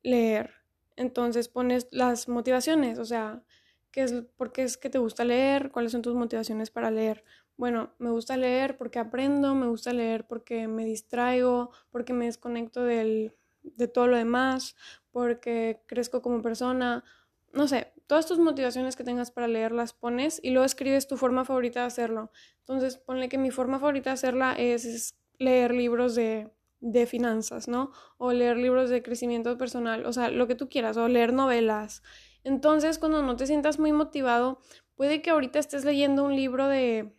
leer 0.02 0.57
entonces 0.99 1.49
pones 1.49 1.88
las 1.90 2.28
motivaciones, 2.28 2.99
o 2.99 3.05
sea, 3.05 3.43
¿qué 3.90 4.02
es, 4.02 4.12
¿por 4.37 4.52
qué 4.52 4.62
es 4.64 4.76
que 4.76 4.90
te 4.90 4.99
gusta 4.99 5.25
leer? 5.25 5.71
¿Cuáles 5.71 5.93
son 5.93 6.02
tus 6.02 6.14
motivaciones 6.14 6.71
para 6.71 6.90
leer? 6.90 7.25
Bueno, 7.57 7.95
me 7.99 8.11
gusta 8.11 8.37
leer 8.37 8.76
porque 8.76 8.99
aprendo, 8.99 9.55
me 9.55 9.67
gusta 9.67 9.93
leer 9.93 10.26
porque 10.26 10.69
me 10.69 10.85
distraigo, 10.85 11.71
porque 11.90 12.12
me 12.12 12.26
desconecto 12.26 12.85
del, 12.85 13.35
de 13.62 13.88
todo 13.88 14.07
lo 14.07 14.17
demás, 14.17 14.76
porque 15.11 15.83
crezco 15.87 16.23
como 16.23 16.43
persona. 16.43 17.05
No 17.52 17.67
sé, 17.67 17.93
todas 18.07 18.26
tus 18.26 18.38
motivaciones 18.38 18.95
que 18.95 19.05
tengas 19.05 19.31
para 19.31 19.49
leer 19.49 19.73
las 19.73 19.93
pones 19.93 20.40
y 20.43 20.50
luego 20.50 20.67
escribes 20.67 21.09
tu 21.09 21.17
forma 21.17 21.45
favorita 21.45 21.81
de 21.81 21.87
hacerlo. 21.87 22.31
Entonces, 22.61 22.97
ponle 22.99 23.28
que 23.28 23.38
mi 23.38 23.50
forma 23.50 23.78
favorita 23.78 24.11
de 24.11 24.14
hacerla 24.14 24.52
es 24.52 25.17
leer 25.38 25.75
libros 25.75 26.14
de 26.14 26.50
de 26.80 27.06
finanzas, 27.06 27.68
¿no? 27.68 27.90
O 28.18 28.32
leer 28.32 28.56
libros 28.56 28.90
de 28.90 29.02
crecimiento 29.02 29.56
personal, 29.58 30.06
o 30.06 30.12
sea, 30.12 30.30
lo 30.30 30.47
que 30.47 30.54
tú 30.54 30.68
quieras, 30.68 30.97
o 30.97 31.08
leer 31.08 31.32
novelas. 31.32 32.02
Entonces, 32.44 32.99
cuando 32.99 33.23
no 33.23 33.37
te 33.37 33.47
sientas 33.47 33.78
muy 33.78 33.92
motivado, 33.92 34.61
puede 34.94 35.23
que 35.23 35.30
ahorita 35.30 35.58
estés 35.58 35.85
leyendo 35.85 36.25
un 36.25 36.37
libro 36.37 36.68
de, 36.68 37.14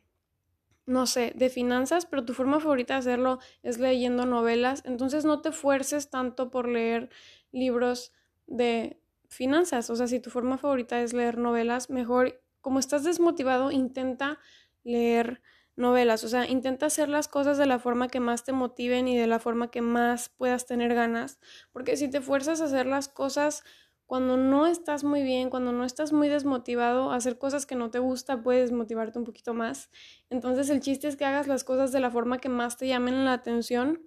no 0.86 1.06
sé, 1.06 1.34
de 1.36 1.50
finanzas, 1.50 2.06
pero 2.06 2.25
tu 2.25 2.34
forma 2.34 2.60
favorita 2.60 2.96
de 2.96 3.00
hacerlo 3.00 3.39
es 3.63 3.80
leyendo 3.80 4.25
novelas. 4.25 4.82
Entonces, 4.86 5.25
no 5.25 5.42
te 5.42 5.51
fuerces 5.51 6.10
tanto 6.10 6.51
por 6.51 6.68
leer 6.68 7.10
libros 7.51 8.13
de 8.48 9.00
finanzas. 9.28 9.89
O 9.89 9.96
sea, 9.96 10.08
si 10.08 10.20
tu 10.20 10.30
forma 10.30 10.58
favorita 10.58 11.01
es 11.01 11.13
leer 11.13 11.38
novelas, 11.38 11.89
mejor, 11.89 12.42
como 12.62 12.80
estás 12.80 13.04
desmotivado, 13.04 13.72
intenta 13.72 14.39
leer 14.84 15.42
novelas. 15.80 16.24
O 16.24 16.30
sea, 16.30 16.48
intenta 16.48 16.88
hacer 16.88 17.10
las 17.10 17.28
cosas 17.28 17.58
de 17.58 17.66
la 17.66 17.80
forma 17.80 18.08
que 18.08 18.20
más 18.20 18.44
te 18.44 18.52
motiven 18.52 19.08
y 19.08 19.18
de 19.18 19.28
la 19.28 19.40
forma 19.40 19.72
que 19.72 19.82
más 19.82 20.30
puedas 20.30 20.66
tener 20.66 20.94
ganas. 20.94 21.40
Porque 21.72 21.98
si 21.98 22.10
te 22.10 22.22
fuerzas 22.22 22.62
a 22.62 22.66
hacer 22.66 22.86
las 22.86 23.08
cosas 23.08 23.64
cuando 24.06 24.38
no 24.38 24.66
estás 24.66 25.04
muy 25.04 25.22
bien, 25.22 25.52
cuando 25.52 25.72
no 25.72 25.86
estás 25.86 26.12
muy 26.14 26.30
desmotivado, 26.30 27.12
hacer 27.12 27.38
cosas 27.38 27.66
que 27.68 27.76
no 27.76 27.92
te 27.92 28.00
gusta 28.00 28.42
puede 28.42 28.62
desmotivarte 28.62 29.20
un 29.20 29.26
poquito 29.26 29.54
más. 29.54 29.92
Entonces 30.32 30.70
el 30.72 30.82
chiste 30.82 31.08
es 31.08 31.16
que 31.16 31.26
hagas 31.26 31.48
las 31.48 31.64
cosas 31.64 31.92
de 31.92 32.00
la 32.00 32.10
forma 32.10 32.40
que 32.40 32.50
más 32.50 32.76
te 32.76 32.88
llamen 32.88 33.24
la 33.24 33.34
atención 33.34 34.02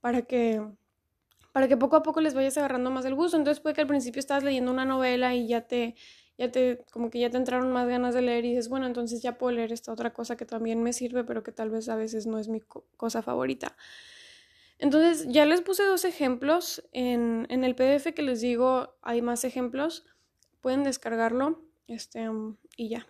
para 0.00 0.22
que 0.22 0.60
para 1.52 1.68
que 1.68 1.76
poco 1.76 1.96
a 1.96 2.02
poco 2.02 2.20
les 2.20 2.34
vayas 2.34 2.58
agarrando 2.58 2.90
más 2.90 3.04
el 3.04 3.14
gusto. 3.14 3.36
Entonces 3.36 3.60
puede 3.62 3.74
que 3.74 3.80
al 3.80 3.86
principio 3.86 4.20
estás 4.20 4.42
leyendo 4.42 4.72
una 4.72 4.84
novela 4.84 5.34
y 5.34 5.46
ya 5.48 5.62
te 5.62 5.94
ya 6.38 6.50
te, 6.50 6.84
como 6.92 7.10
que 7.10 7.18
ya 7.18 7.30
te 7.30 7.36
entraron 7.36 7.72
más 7.72 7.88
ganas 7.88 8.14
de 8.14 8.22
leer 8.22 8.44
y 8.44 8.50
dices, 8.50 8.68
bueno, 8.68 8.86
entonces 8.86 9.22
ya 9.22 9.38
puedo 9.38 9.52
leer 9.52 9.72
esta 9.72 9.92
otra 9.92 10.12
cosa 10.12 10.36
que 10.36 10.44
también 10.44 10.82
me 10.82 10.92
sirve, 10.92 11.24
pero 11.24 11.42
que 11.42 11.52
tal 11.52 11.70
vez 11.70 11.88
a 11.88 11.96
veces 11.96 12.26
no 12.26 12.38
es 12.38 12.48
mi 12.48 12.60
cosa 12.60 13.22
favorita. 13.22 13.76
Entonces 14.78 15.26
ya 15.28 15.46
les 15.46 15.62
puse 15.62 15.84
dos 15.84 16.04
ejemplos. 16.04 16.82
En, 16.92 17.46
en, 17.48 17.64
el 17.64 17.74
PDF 17.74 18.12
que 18.14 18.22
les 18.22 18.40
digo 18.40 18.96
hay 19.02 19.22
más 19.22 19.44
ejemplos. 19.44 20.04
Pueden 20.60 20.84
descargarlo 20.84 21.62
este, 21.86 22.28
y 22.76 22.88
ya. 22.88 23.06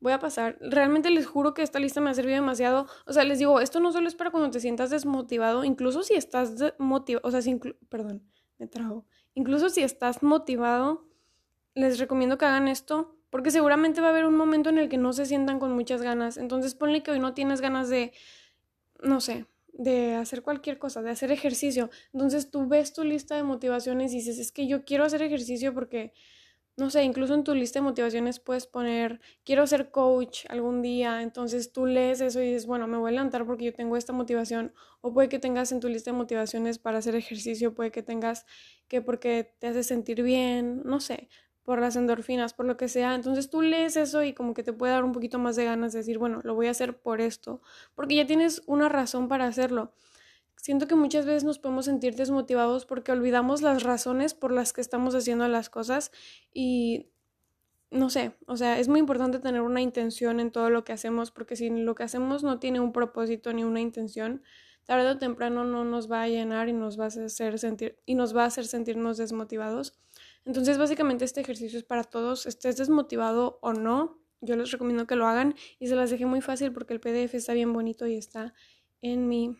Voy 0.00 0.12
a 0.12 0.18
pasar. 0.18 0.58
Realmente 0.60 1.10
les 1.10 1.26
juro 1.26 1.54
que 1.54 1.62
esta 1.62 1.78
lista 1.78 2.00
me 2.00 2.10
ha 2.10 2.14
servido 2.14 2.36
demasiado. 2.36 2.86
O 3.06 3.12
sea, 3.12 3.24
les 3.24 3.38
digo, 3.38 3.60
esto 3.60 3.80
no 3.80 3.92
solo 3.92 4.08
es 4.08 4.14
para 4.14 4.30
cuando 4.30 4.50
te 4.50 4.60
sientas 4.60 4.90
desmotivado, 4.90 5.64
incluso 5.64 6.02
si 6.02 6.14
estás 6.14 6.74
motivado, 6.78 7.26
o 7.26 7.30
sea, 7.30 7.40
perdón, 7.88 8.22
me 8.58 8.66
trago. 8.66 9.06
Incluso 9.34 9.70
si 9.70 9.82
estás 9.82 10.22
motivado, 10.22 11.09
les 11.74 11.98
recomiendo 11.98 12.38
que 12.38 12.46
hagan 12.46 12.68
esto 12.68 13.16
porque 13.30 13.52
seguramente 13.52 14.00
va 14.00 14.08
a 14.08 14.10
haber 14.10 14.26
un 14.26 14.36
momento 14.36 14.68
en 14.70 14.78
el 14.78 14.88
que 14.88 14.98
no 14.98 15.12
se 15.12 15.24
sientan 15.24 15.60
con 15.60 15.72
muchas 15.72 16.02
ganas. 16.02 16.36
Entonces 16.36 16.74
ponle 16.74 17.02
que 17.02 17.12
hoy 17.12 17.20
no 17.20 17.32
tienes 17.32 17.60
ganas 17.60 17.88
de, 17.88 18.12
no 19.02 19.20
sé, 19.20 19.46
de 19.72 20.14
hacer 20.14 20.42
cualquier 20.42 20.78
cosa, 20.78 21.00
de 21.00 21.10
hacer 21.10 21.30
ejercicio. 21.30 21.90
Entonces 22.12 22.50
tú 22.50 22.66
ves 22.66 22.92
tu 22.92 23.04
lista 23.04 23.36
de 23.36 23.44
motivaciones 23.44 24.12
y 24.12 24.16
dices, 24.16 24.38
es 24.38 24.50
que 24.50 24.66
yo 24.66 24.84
quiero 24.84 25.04
hacer 25.04 25.22
ejercicio 25.22 25.72
porque, 25.72 26.12
no 26.76 26.90
sé, 26.90 27.04
incluso 27.04 27.34
en 27.34 27.44
tu 27.44 27.54
lista 27.54 27.78
de 27.78 27.84
motivaciones 27.84 28.40
puedes 28.40 28.66
poner, 28.66 29.20
quiero 29.44 29.64
ser 29.68 29.92
coach 29.92 30.46
algún 30.48 30.82
día. 30.82 31.22
Entonces 31.22 31.72
tú 31.72 31.86
lees 31.86 32.20
eso 32.20 32.42
y 32.42 32.46
dices, 32.46 32.66
bueno, 32.66 32.88
me 32.88 32.96
voy 32.96 33.10
a 33.10 33.12
levantar 33.12 33.46
porque 33.46 33.66
yo 33.66 33.72
tengo 33.72 33.96
esta 33.96 34.12
motivación. 34.12 34.74
O 35.02 35.14
puede 35.14 35.28
que 35.28 35.38
tengas 35.38 35.70
en 35.70 35.78
tu 35.78 35.88
lista 35.88 36.10
de 36.10 36.16
motivaciones 36.16 36.80
para 36.80 36.98
hacer 36.98 37.14
ejercicio, 37.14 37.74
puede 37.76 37.92
que 37.92 38.02
tengas 38.02 38.44
que 38.88 39.02
porque 39.02 39.54
te 39.60 39.68
hace 39.68 39.84
sentir 39.84 40.24
bien, 40.24 40.82
no 40.84 40.98
sé 40.98 41.28
por 41.70 41.80
las 41.80 41.94
endorfinas, 41.94 42.52
por 42.52 42.66
lo 42.66 42.76
que 42.76 42.88
sea. 42.88 43.14
Entonces 43.14 43.48
tú 43.48 43.62
lees 43.62 43.96
eso 43.96 44.24
y 44.24 44.32
como 44.32 44.54
que 44.54 44.64
te 44.64 44.72
puede 44.72 44.92
dar 44.92 45.04
un 45.04 45.12
poquito 45.12 45.38
más 45.38 45.54
de 45.54 45.66
ganas 45.66 45.92
de 45.92 46.00
decir, 46.00 46.18
bueno, 46.18 46.40
lo 46.42 46.56
voy 46.56 46.66
a 46.66 46.72
hacer 46.72 46.98
por 46.98 47.20
esto, 47.20 47.62
porque 47.94 48.16
ya 48.16 48.26
tienes 48.26 48.64
una 48.66 48.88
razón 48.88 49.28
para 49.28 49.46
hacerlo. 49.46 49.92
Siento 50.56 50.88
que 50.88 50.96
muchas 50.96 51.26
veces 51.26 51.44
nos 51.44 51.60
podemos 51.60 51.84
sentir 51.84 52.16
desmotivados 52.16 52.86
porque 52.86 53.12
olvidamos 53.12 53.62
las 53.62 53.84
razones 53.84 54.34
por 54.34 54.50
las 54.50 54.72
que 54.72 54.80
estamos 54.80 55.14
haciendo 55.14 55.46
las 55.46 55.70
cosas 55.70 56.10
y 56.52 57.12
no 57.92 58.10
sé, 58.10 58.32
o 58.48 58.56
sea, 58.56 58.80
es 58.80 58.88
muy 58.88 58.98
importante 58.98 59.38
tener 59.38 59.60
una 59.60 59.80
intención 59.80 60.40
en 60.40 60.50
todo 60.50 60.70
lo 60.70 60.82
que 60.82 60.92
hacemos, 60.92 61.30
porque 61.30 61.54
si 61.54 61.70
lo 61.70 61.94
que 61.94 62.02
hacemos 62.02 62.42
no 62.42 62.58
tiene 62.58 62.80
un 62.80 62.90
propósito 62.90 63.52
ni 63.52 63.62
una 63.62 63.80
intención, 63.80 64.42
tarde 64.86 65.08
o 65.08 65.18
temprano 65.18 65.62
no 65.62 65.84
nos 65.84 66.10
va 66.10 66.22
a 66.22 66.28
llenar 66.28 66.68
y 66.68 66.72
nos 66.72 66.98
va 66.98 67.04
a 67.04 67.06
hacer 67.06 67.60
sentir 67.60 68.00
y 68.06 68.16
nos 68.16 68.36
va 68.36 68.42
a 68.42 68.46
hacer 68.46 68.66
sentirnos 68.66 69.18
desmotivados. 69.18 69.94
Entonces, 70.44 70.78
básicamente 70.78 71.24
este 71.24 71.40
ejercicio 71.40 71.78
es 71.78 71.84
para 71.84 72.04
todos, 72.04 72.46
estés 72.46 72.76
desmotivado 72.76 73.58
o 73.62 73.72
no, 73.72 74.20
yo 74.40 74.56
les 74.56 74.70
recomiendo 74.70 75.06
que 75.06 75.16
lo 75.16 75.26
hagan 75.26 75.54
y 75.78 75.88
se 75.88 75.96
las 75.96 76.10
dejé 76.10 76.24
muy 76.24 76.40
fácil 76.40 76.72
porque 76.72 76.94
el 76.94 77.00
PDF 77.00 77.34
está 77.34 77.52
bien 77.52 77.72
bonito 77.72 78.06
y 78.06 78.16
está 78.16 78.54
en 79.02 79.28
mi 79.28 79.56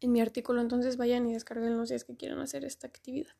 en 0.00 0.12
mi 0.12 0.20
artículo, 0.20 0.60
entonces 0.60 0.96
vayan 0.96 1.26
y 1.26 1.32
descarguen 1.32 1.76
los 1.76 1.88
días 1.88 2.04
que 2.04 2.16
quieran 2.16 2.38
hacer 2.38 2.64
esta 2.64 2.86
actividad. 2.86 3.34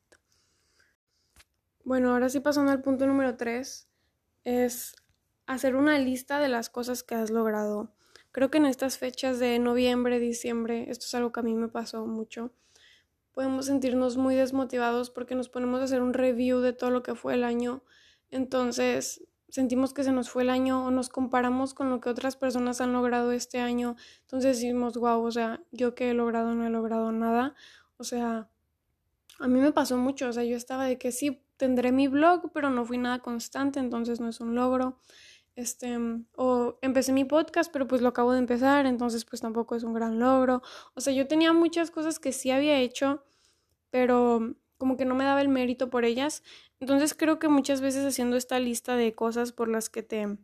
Bueno, 1.85 2.13
ahora 2.13 2.29
sí 2.29 2.41
pasando 2.41 2.73
al 2.73 2.83
punto 2.83 3.07
número 3.07 3.37
3, 3.37 3.89
es 4.45 4.97
hacer 5.47 5.77
una 5.77 5.99
lista 5.99 6.41
de 6.41 6.49
las 6.49 6.69
cosas 6.69 7.03
que 7.03 7.15
has 7.15 7.31
logrado. 7.31 7.95
Creo 8.33 8.51
que 8.51 8.59
en 8.59 8.67
estas 8.67 8.99
fechas 8.99 9.39
de 9.39 9.59
noviembre, 9.59 10.19
diciembre, 10.19 10.91
esto 10.91 11.07
es 11.07 11.15
algo 11.15 11.33
que 11.33 11.41
a 11.41 11.45
mí 11.45 11.55
me 11.55 11.69
pasó 11.69 12.07
mucho, 12.07 12.53
podemos 13.39 13.67
sentirnos 13.67 14.17
muy 14.17 14.35
desmotivados 14.35 15.11
porque 15.11 15.37
nos 15.37 15.49
ponemos 15.49 15.81
a 15.81 15.85
hacer 15.85 16.03
un 16.03 16.13
review 16.13 16.59
de 16.59 16.73
todo 16.73 16.91
lo 16.91 17.05
que 17.05 17.15
fue 17.15 17.35
el 17.35 17.45
año. 17.45 17.85
Entonces 18.33 19.25
sentimos 19.49 19.95
que 19.95 20.03
se 20.03 20.11
nos 20.11 20.29
fue 20.29 20.43
el 20.43 20.51
año 20.51 20.85
o 20.85 20.91
nos 20.91 21.09
comparamos 21.09 21.73
con 21.73 21.89
lo 21.89 22.01
que 22.01 22.11
otras 22.11 22.35
personas 22.35 22.81
han 22.81 22.93
logrado 22.93 23.31
este 23.31 23.61
año. 23.61 23.95
Entonces 24.23 24.57
decimos, 24.57 24.97
wow, 24.97 25.23
o 25.23 25.31
sea, 25.31 25.63
yo 25.71 25.95
que 25.95 26.11
he 26.11 26.15
logrado 26.15 26.53
no 26.57 26.67
he 26.67 26.71
logrado 26.71 27.13
nada. 27.13 27.55
O 27.97 28.03
sea, 28.03 28.49
a 29.39 29.47
mí 29.47 29.61
me 29.61 29.71
pasó 29.71 29.97
mucho, 29.97 30.31
o 30.31 30.33
sea, 30.33 30.43
yo 30.43 30.57
estaba 30.57 30.87
de 30.87 30.99
que 30.99 31.13
sí, 31.13 31.41
tendré 31.57 31.93
mi 31.93 32.09
blog, 32.09 32.51
pero 32.53 32.71
no 32.71 32.85
fui 32.85 32.99
nada 32.99 33.21
constante, 33.21 33.79
entonces 33.79 34.19
no 34.19 34.29
es 34.29 34.41
un 34.41 34.57
logro. 34.57 34.99
Este, 35.55 35.97
o 36.37 36.79
empecé 36.83 37.13
mi 37.13 37.25
podcast, 37.25 37.73
pero 37.73 37.87
pues 37.87 38.03
lo 38.03 38.09
acabo 38.09 38.33
de 38.33 38.41
empezar, 38.41 38.87
entonces 38.87 39.25
pues 39.25 39.43
tampoco 39.43 39.77
es 39.77 39.85
un 39.85 39.95
gran 39.95 40.19
logro. 40.19 40.61
O 40.95 41.01
sea, 41.01 41.13
yo 41.13 41.29
tenía 41.29 41.53
muchas 41.53 41.93
cosas 41.93 42.19
que 42.19 42.33
sí 42.33 42.51
había 42.51 42.81
hecho, 42.81 43.25
pero 43.91 44.55
como 44.79 44.97
que 44.97 45.05
no 45.05 45.15
me 45.15 45.25
daba 45.25 45.41
el 45.41 45.49
mérito 45.49 45.91
por 45.91 46.05
ellas. 46.05 46.43
Entonces 46.81 47.15
creo 47.15 47.39
que 47.39 47.49
muchas 47.49 47.81
veces 47.81 48.05
haciendo 48.07 48.37
esta 48.37 48.59
lista 48.61 48.97
de 48.97 49.15
cosas 49.15 49.53
por 49.53 49.69
las 49.69 49.91
que 49.91 50.03
te... 50.03 50.39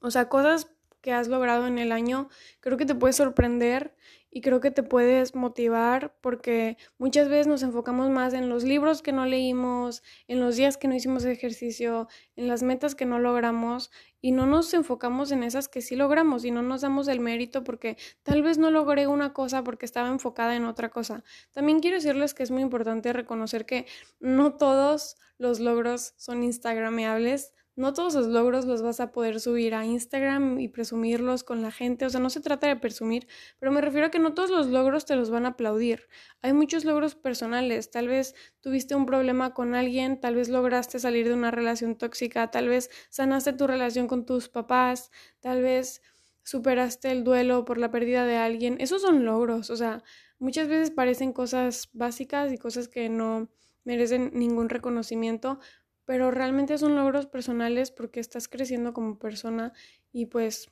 O 0.00 0.10
sea, 0.10 0.28
cosas 0.28 0.73
que 1.04 1.12
has 1.12 1.28
logrado 1.28 1.66
en 1.66 1.78
el 1.78 1.92
año, 1.92 2.30
creo 2.60 2.78
que 2.78 2.86
te 2.86 2.94
puede 2.94 3.12
sorprender 3.12 3.94
y 4.30 4.40
creo 4.40 4.60
que 4.60 4.70
te 4.70 4.82
puedes 4.82 5.34
motivar 5.34 6.16
porque 6.22 6.78
muchas 6.96 7.28
veces 7.28 7.46
nos 7.46 7.62
enfocamos 7.62 8.08
más 8.08 8.32
en 8.32 8.48
los 8.48 8.64
libros 8.64 9.02
que 9.02 9.12
no 9.12 9.26
leímos, 9.26 10.02
en 10.28 10.40
los 10.40 10.56
días 10.56 10.78
que 10.78 10.88
no 10.88 10.94
hicimos 10.94 11.26
ejercicio, 11.26 12.08
en 12.36 12.48
las 12.48 12.62
metas 12.62 12.94
que 12.94 13.04
no 13.04 13.18
logramos 13.18 13.90
y 14.22 14.32
no 14.32 14.46
nos 14.46 14.72
enfocamos 14.72 15.30
en 15.30 15.42
esas 15.42 15.68
que 15.68 15.82
sí 15.82 15.94
logramos 15.94 16.46
y 16.46 16.50
no 16.50 16.62
nos 16.62 16.80
damos 16.80 17.06
el 17.08 17.20
mérito 17.20 17.64
porque 17.64 17.98
tal 18.22 18.42
vez 18.42 18.56
no 18.56 18.70
logré 18.70 19.06
una 19.06 19.34
cosa 19.34 19.62
porque 19.62 19.84
estaba 19.84 20.08
enfocada 20.08 20.56
en 20.56 20.64
otra 20.64 20.88
cosa. 20.88 21.22
También 21.52 21.80
quiero 21.80 21.98
decirles 21.98 22.32
que 22.32 22.44
es 22.44 22.50
muy 22.50 22.62
importante 22.62 23.12
reconocer 23.12 23.66
que 23.66 23.84
no 24.20 24.54
todos 24.54 25.18
los 25.36 25.60
logros 25.60 26.14
son 26.16 26.42
instagrameables 26.42 27.52
no 27.76 27.92
todos 27.92 28.14
los 28.14 28.26
logros 28.28 28.66
los 28.66 28.82
vas 28.82 29.00
a 29.00 29.10
poder 29.10 29.40
subir 29.40 29.74
a 29.74 29.84
Instagram 29.84 30.60
y 30.60 30.68
presumirlos 30.68 31.42
con 31.42 31.62
la 31.62 31.72
gente. 31.72 32.06
O 32.06 32.10
sea, 32.10 32.20
no 32.20 32.30
se 32.30 32.40
trata 32.40 32.68
de 32.68 32.76
presumir, 32.76 33.26
pero 33.58 33.72
me 33.72 33.80
refiero 33.80 34.06
a 34.06 34.10
que 34.10 34.18
no 34.18 34.34
todos 34.34 34.50
los 34.50 34.68
logros 34.68 35.04
te 35.06 35.16
los 35.16 35.30
van 35.30 35.46
a 35.46 35.50
aplaudir. 35.50 36.08
Hay 36.42 36.52
muchos 36.52 36.84
logros 36.84 37.14
personales. 37.14 37.90
Tal 37.90 38.08
vez 38.08 38.34
tuviste 38.60 38.94
un 38.94 39.06
problema 39.06 39.54
con 39.54 39.74
alguien, 39.74 40.20
tal 40.20 40.36
vez 40.36 40.48
lograste 40.48 40.98
salir 40.98 41.26
de 41.26 41.34
una 41.34 41.50
relación 41.50 41.96
tóxica, 41.96 42.50
tal 42.50 42.68
vez 42.68 42.90
sanaste 43.10 43.52
tu 43.52 43.66
relación 43.66 44.06
con 44.06 44.24
tus 44.24 44.48
papás, 44.48 45.10
tal 45.40 45.62
vez 45.62 46.00
superaste 46.44 47.10
el 47.10 47.24
duelo 47.24 47.64
por 47.64 47.78
la 47.78 47.90
pérdida 47.90 48.24
de 48.24 48.36
alguien. 48.36 48.76
Esos 48.78 49.02
son 49.02 49.24
logros. 49.24 49.70
O 49.70 49.76
sea, 49.76 50.02
muchas 50.38 50.68
veces 50.68 50.90
parecen 50.90 51.32
cosas 51.32 51.88
básicas 51.92 52.52
y 52.52 52.58
cosas 52.58 52.88
que 52.88 53.08
no 53.08 53.48
merecen 53.84 54.30
ningún 54.34 54.68
reconocimiento, 54.68 55.58
pero 56.04 56.30
realmente 56.30 56.78
son 56.78 56.96
logros 56.96 57.26
personales 57.26 57.90
porque 57.90 58.20
estás 58.20 58.48
creciendo 58.48 58.92
como 58.92 59.18
persona 59.18 59.72
y 60.12 60.26
pues 60.26 60.70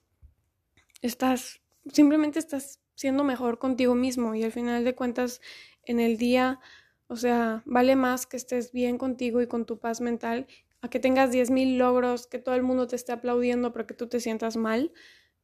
estás, 1.00 1.60
simplemente 1.92 2.38
estás 2.38 2.80
siendo 2.94 3.24
mejor 3.24 3.58
contigo 3.58 3.94
mismo 3.94 4.34
y 4.34 4.42
al 4.44 4.52
final 4.52 4.84
de 4.84 4.94
cuentas 4.94 5.40
en 5.84 6.00
el 6.00 6.16
día, 6.16 6.60
o 7.08 7.16
sea, 7.16 7.62
vale 7.66 7.96
más 7.96 8.26
que 8.26 8.36
estés 8.36 8.72
bien 8.72 8.98
contigo 8.98 9.42
y 9.42 9.48
con 9.48 9.66
tu 9.66 9.78
paz 9.78 10.00
mental 10.00 10.46
a 10.80 10.88
que 10.90 11.00
tengas 11.00 11.30
10.000 11.30 11.78
logros, 11.78 12.26
que 12.26 12.38
todo 12.38 12.54
el 12.54 12.62
mundo 12.62 12.86
te 12.86 12.96
esté 12.96 13.12
aplaudiendo 13.12 13.72
para 13.72 13.86
que 13.86 13.94
tú 13.94 14.08
te 14.08 14.20
sientas 14.20 14.56
mal. 14.56 14.92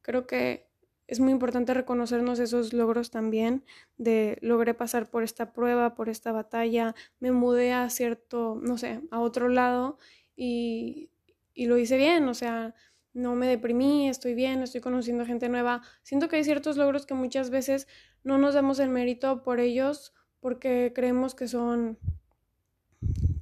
Creo 0.01 0.27
que 0.27 0.68
es 1.09 1.19
muy 1.19 1.31
importante 1.31 1.73
reconocernos 1.73 2.37
esos 2.37 2.71
logros 2.71 3.09
también, 3.09 3.65
de 3.97 4.37
logré 4.41 4.75
pasar 4.75 5.09
por 5.09 5.23
esta 5.23 5.53
prueba, 5.53 5.95
por 5.95 6.07
esta 6.07 6.31
batalla, 6.31 6.93
me 7.19 7.31
mudé 7.31 7.73
a 7.73 7.89
cierto, 7.89 8.59
no 8.61 8.77
sé, 8.77 9.01
a 9.09 9.19
otro 9.19 9.49
lado 9.49 9.97
y, 10.35 11.09
y 11.55 11.65
lo 11.65 11.79
hice 11.79 11.97
bien, 11.97 12.27
o 12.27 12.35
sea, 12.35 12.75
no 13.13 13.33
me 13.33 13.47
deprimí, 13.47 14.07
estoy 14.07 14.35
bien, 14.35 14.61
estoy 14.61 14.81
conociendo 14.81 15.25
gente 15.25 15.49
nueva. 15.49 15.81
Siento 16.03 16.29
que 16.29 16.35
hay 16.35 16.43
ciertos 16.43 16.77
logros 16.77 17.07
que 17.07 17.15
muchas 17.15 17.49
veces 17.49 17.87
no 18.23 18.37
nos 18.37 18.53
damos 18.53 18.77
el 18.79 18.89
mérito 18.89 19.41
por 19.41 19.59
ellos 19.59 20.13
porque 20.39 20.91
creemos 20.93 21.33
que 21.33 21.47
son 21.47 21.97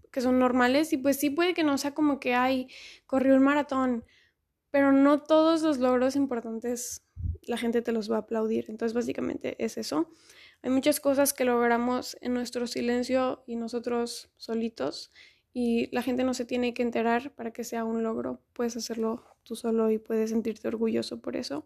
que 0.10 0.22
son 0.22 0.40
normales 0.40 0.94
y 0.94 0.98
pues 0.98 1.18
sí 1.18 1.30
puede 1.30 1.54
que 1.54 1.66
no 1.66 1.78
sea 1.78 1.94
como 1.94 2.22
que 2.22 2.34
hay 2.34 2.70
corrió 3.08 3.36
un 3.36 3.44
maratón, 3.44 4.06
pero 4.72 4.94
no 4.94 5.22
todos 5.22 5.64
los 5.64 5.80
logros 5.80 6.16
importantes 6.16 7.07
la 7.48 7.58
gente 7.58 7.82
te 7.82 7.92
los 7.92 8.12
va 8.12 8.18
a 8.18 8.20
aplaudir. 8.20 8.66
Entonces, 8.70 8.94
básicamente 8.94 9.56
es 9.64 9.78
eso. 9.78 10.10
Hay 10.62 10.72
muchas 10.72 11.00
cosas 11.00 11.34
que 11.34 11.46
logramos 11.46 12.18
en 12.22 12.34
nuestro 12.34 12.68
silencio 12.68 13.44
y 13.46 13.56
nosotros 13.56 14.30
solitos 14.38 15.12
y 15.54 15.90
la 15.92 16.04
gente 16.04 16.24
no 16.24 16.34
se 16.34 16.46
tiene 16.46 16.74
que 16.74 16.84
enterar 16.84 17.34
para 17.34 17.52
que 17.52 17.64
sea 17.64 17.84
un 17.84 18.04
logro. 18.04 18.42
Puedes 18.54 18.78
hacerlo 18.78 19.24
tú 19.44 19.56
solo 19.56 19.90
y 19.90 19.98
puedes 19.98 20.30
sentirte 20.30 20.68
orgulloso 20.68 21.20
por 21.20 21.36
eso. 21.36 21.66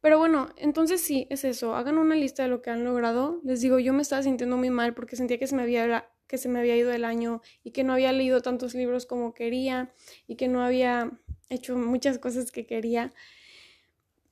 Pero 0.00 0.18
bueno, 0.18 0.48
entonces 0.56 1.00
sí, 1.00 1.26
es 1.30 1.44
eso. 1.44 1.76
Hagan 1.76 1.98
una 1.98 2.16
lista 2.16 2.42
de 2.42 2.48
lo 2.48 2.62
que 2.62 2.70
han 2.70 2.84
logrado. 2.84 3.40
Les 3.44 3.60
digo, 3.60 3.78
yo 3.78 3.92
me 3.92 4.02
estaba 4.02 4.22
sintiendo 4.22 4.56
muy 4.56 4.70
mal 4.70 4.94
porque 4.94 5.16
sentía 5.16 5.38
que 5.38 5.46
se 5.46 5.54
me 5.54 5.62
había 5.62 6.08
que 6.26 6.38
se 6.38 6.48
me 6.48 6.60
había 6.60 6.76
ido 6.78 6.90
el 6.90 7.04
año 7.04 7.42
y 7.62 7.72
que 7.72 7.84
no 7.84 7.92
había 7.92 8.10
leído 8.10 8.40
tantos 8.40 8.74
libros 8.74 9.04
como 9.04 9.34
quería 9.34 9.92
y 10.26 10.36
que 10.36 10.48
no 10.48 10.62
había 10.62 11.10
hecho 11.50 11.76
muchas 11.76 12.18
cosas 12.18 12.50
que 12.50 12.64
quería. 12.64 13.12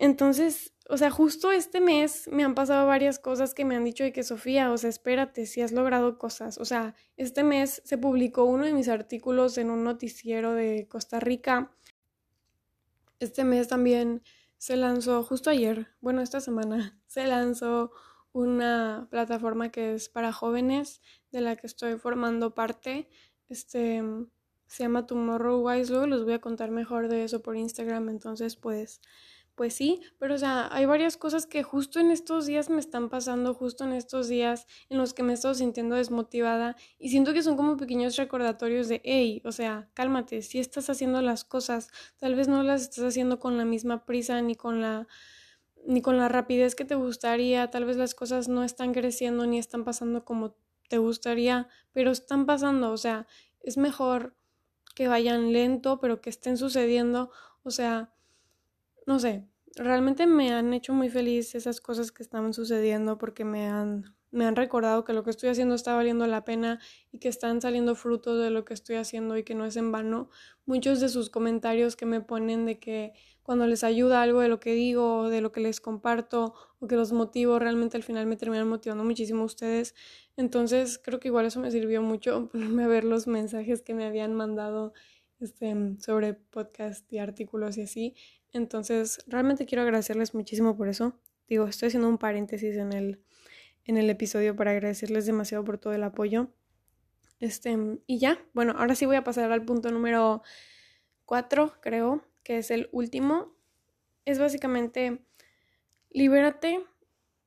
Entonces, 0.00 0.72
o 0.88 0.96
sea, 0.96 1.10
justo 1.10 1.52
este 1.52 1.78
mes 1.78 2.26
me 2.32 2.42
han 2.42 2.54
pasado 2.54 2.86
varias 2.86 3.18
cosas 3.18 3.52
que 3.52 3.66
me 3.66 3.76
han 3.76 3.84
dicho 3.84 4.02
de 4.02 4.14
que 4.14 4.22
Sofía, 4.22 4.72
o 4.72 4.78
sea, 4.78 4.88
espérate, 4.88 5.44
si 5.44 5.60
has 5.60 5.72
logrado 5.72 6.16
cosas. 6.16 6.56
O 6.56 6.64
sea, 6.64 6.94
este 7.18 7.44
mes 7.44 7.82
se 7.84 7.98
publicó 7.98 8.44
uno 8.44 8.64
de 8.64 8.72
mis 8.72 8.88
artículos 8.88 9.58
en 9.58 9.68
un 9.70 9.84
noticiero 9.84 10.54
de 10.54 10.88
Costa 10.88 11.20
Rica. 11.20 11.70
Este 13.18 13.44
mes 13.44 13.68
también 13.68 14.22
se 14.56 14.76
lanzó, 14.76 15.22
justo 15.22 15.50
ayer, 15.50 15.88
bueno, 16.00 16.22
esta 16.22 16.40
semana, 16.40 16.98
se 17.06 17.26
lanzó 17.26 17.92
una 18.32 19.06
plataforma 19.10 19.70
que 19.70 19.94
es 19.94 20.08
para 20.08 20.32
jóvenes, 20.32 21.02
de 21.30 21.42
la 21.42 21.56
que 21.56 21.66
estoy 21.66 21.98
formando 21.98 22.54
parte. 22.54 23.10
Este 23.50 24.02
se 24.66 24.84
llama 24.84 25.06
Tomorrow 25.06 25.60
Wise, 25.68 25.90
luego 25.90 26.06
les 26.06 26.22
voy 26.22 26.32
a 26.34 26.40
contar 26.40 26.70
mejor 26.70 27.08
de 27.08 27.24
eso 27.24 27.42
por 27.42 27.56
Instagram, 27.56 28.08
entonces 28.08 28.54
pues 28.54 29.00
pues 29.60 29.74
sí, 29.74 30.00
pero 30.18 30.36
o 30.36 30.38
sea, 30.38 30.70
hay 30.72 30.86
varias 30.86 31.18
cosas 31.18 31.44
que 31.44 31.62
justo 31.62 32.00
en 32.00 32.10
estos 32.10 32.46
días 32.46 32.70
me 32.70 32.80
están 32.80 33.10
pasando, 33.10 33.52
justo 33.52 33.84
en 33.84 33.92
estos 33.92 34.26
días 34.26 34.66
en 34.88 34.96
los 34.96 35.12
que 35.12 35.22
me 35.22 35.32
he 35.32 35.34
estado 35.34 35.52
sintiendo 35.52 35.96
desmotivada 35.96 36.76
y 36.98 37.10
siento 37.10 37.34
que 37.34 37.42
son 37.42 37.58
como 37.58 37.76
pequeños 37.76 38.16
recordatorios 38.16 38.88
de, 38.88 39.02
hey, 39.04 39.42
o 39.44 39.52
sea, 39.52 39.90
cálmate, 39.92 40.40
si 40.40 40.60
estás 40.60 40.88
haciendo 40.88 41.20
las 41.20 41.44
cosas, 41.44 41.88
tal 42.16 42.36
vez 42.36 42.48
no 42.48 42.62
las 42.62 42.80
estás 42.80 43.04
haciendo 43.04 43.38
con 43.38 43.58
la 43.58 43.66
misma 43.66 44.06
prisa 44.06 44.40
ni 44.40 44.54
con 44.54 44.80
la 44.80 45.06
ni 45.86 46.00
con 46.00 46.16
la 46.16 46.30
rapidez 46.30 46.74
que 46.74 46.86
te 46.86 46.94
gustaría, 46.94 47.70
tal 47.70 47.84
vez 47.84 47.98
las 47.98 48.14
cosas 48.14 48.48
no 48.48 48.64
están 48.64 48.94
creciendo 48.94 49.44
ni 49.44 49.58
están 49.58 49.84
pasando 49.84 50.24
como 50.24 50.56
te 50.88 50.96
gustaría, 50.96 51.68
pero 51.92 52.12
están 52.12 52.46
pasando, 52.46 52.92
o 52.92 52.96
sea, 52.96 53.26
es 53.60 53.76
mejor 53.76 54.34
que 54.94 55.06
vayan 55.06 55.52
lento, 55.52 56.00
pero 56.00 56.22
que 56.22 56.30
estén 56.30 56.56
sucediendo, 56.56 57.30
o 57.62 57.70
sea, 57.70 58.14
no 59.06 59.18
sé, 59.18 59.49
realmente 59.76 60.26
me 60.26 60.52
han 60.52 60.72
hecho 60.74 60.92
muy 60.92 61.08
feliz 61.08 61.54
esas 61.54 61.80
cosas 61.80 62.12
que 62.12 62.22
estaban 62.22 62.52
sucediendo 62.52 63.18
porque 63.18 63.44
me 63.44 63.68
han, 63.68 64.16
me 64.30 64.46
han 64.46 64.56
recordado 64.56 65.04
que 65.04 65.12
lo 65.12 65.24
que 65.24 65.30
estoy 65.30 65.48
haciendo 65.48 65.74
está 65.74 65.94
valiendo 65.94 66.26
la 66.26 66.44
pena 66.44 66.80
y 67.12 67.18
que 67.18 67.28
están 67.28 67.60
saliendo 67.60 67.94
frutos 67.94 68.42
de 68.42 68.50
lo 68.50 68.64
que 68.64 68.74
estoy 68.74 68.96
haciendo 68.96 69.36
y 69.36 69.44
que 69.44 69.54
no 69.54 69.64
es 69.64 69.76
en 69.76 69.92
vano. 69.92 70.30
Muchos 70.66 71.00
de 71.00 71.08
sus 71.08 71.30
comentarios 71.30 71.96
que 71.96 72.06
me 72.06 72.20
ponen 72.20 72.66
de 72.66 72.78
que 72.78 73.12
cuando 73.42 73.66
les 73.66 73.82
ayuda 73.82 74.22
algo 74.22 74.40
de 74.40 74.48
lo 74.48 74.60
que 74.60 74.74
digo, 74.74 75.28
de 75.28 75.40
lo 75.40 75.50
que 75.50 75.60
les 75.60 75.80
comparto 75.80 76.54
o 76.78 76.86
que 76.86 76.96
los 76.96 77.12
motivo, 77.12 77.58
realmente 77.58 77.96
al 77.96 78.02
final 78.02 78.26
me 78.26 78.36
terminan 78.36 78.68
motivando 78.68 79.04
muchísimo 79.04 79.42
a 79.42 79.46
ustedes. 79.46 79.94
Entonces 80.36 81.00
creo 81.02 81.20
que 81.20 81.28
igual 81.28 81.46
eso 81.46 81.60
me 81.60 81.70
sirvió 81.70 82.02
mucho 82.02 82.48
ponerme 82.52 82.84
a 82.84 82.88
ver 82.88 83.04
los 83.04 83.26
mensajes 83.26 83.82
que 83.82 83.94
me 83.94 84.04
habían 84.04 84.34
mandado 84.34 84.92
este, 85.40 85.74
sobre 85.98 86.34
podcast 86.34 87.10
y 87.12 87.18
artículos 87.18 87.76
y 87.78 87.82
así. 87.82 88.14
Entonces, 88.52 89.24
realmente 89.26 89.66
quiero 89.66 89.82
agradecerles 89.82 90.34
muchísimo 90.34 90.76
por 90.76 90.88
eso. 90.88 91.18
Digo, 91.48 91.66
estoy 91.66 91.88
haciendo 91.88 92.08
un 92.08 92.18
paréntesis 92.18 92.76
en 92.76 92.92
el, 92.92 93.22
en 93.84 93.96
el 93.96 94.10
episodio 94.10 94.56
para 94.56 94.72
agradecerles 94.72 95.26
demasiado 95.26 95.64
por 95.64 95.78
todo 95.78 95.92
el 95.92 96.02
apoyo. 96.02 96.52
Este, 97.38 97.76
y 98.06 98.18
ya, 98.18 98.38
bueno, 98.52 98.74
ahora 98.76 98.94
sí 98.94 99.06
voy 99.06 99.16
a 99.16 99.24
pasar 99.24 99.50
al 99.50 99.64
punto 99.64 99.90
número 99.90 100.42
4, 101.24 101.74
creo, 101.80 102.24
que 102.42 102.58
es 102.58 102.70
el 102.70 102.88
último. 102.92 103.56
Es 104.24 104.38
básicamente 104.38 105.24
libérate 106.10 106.84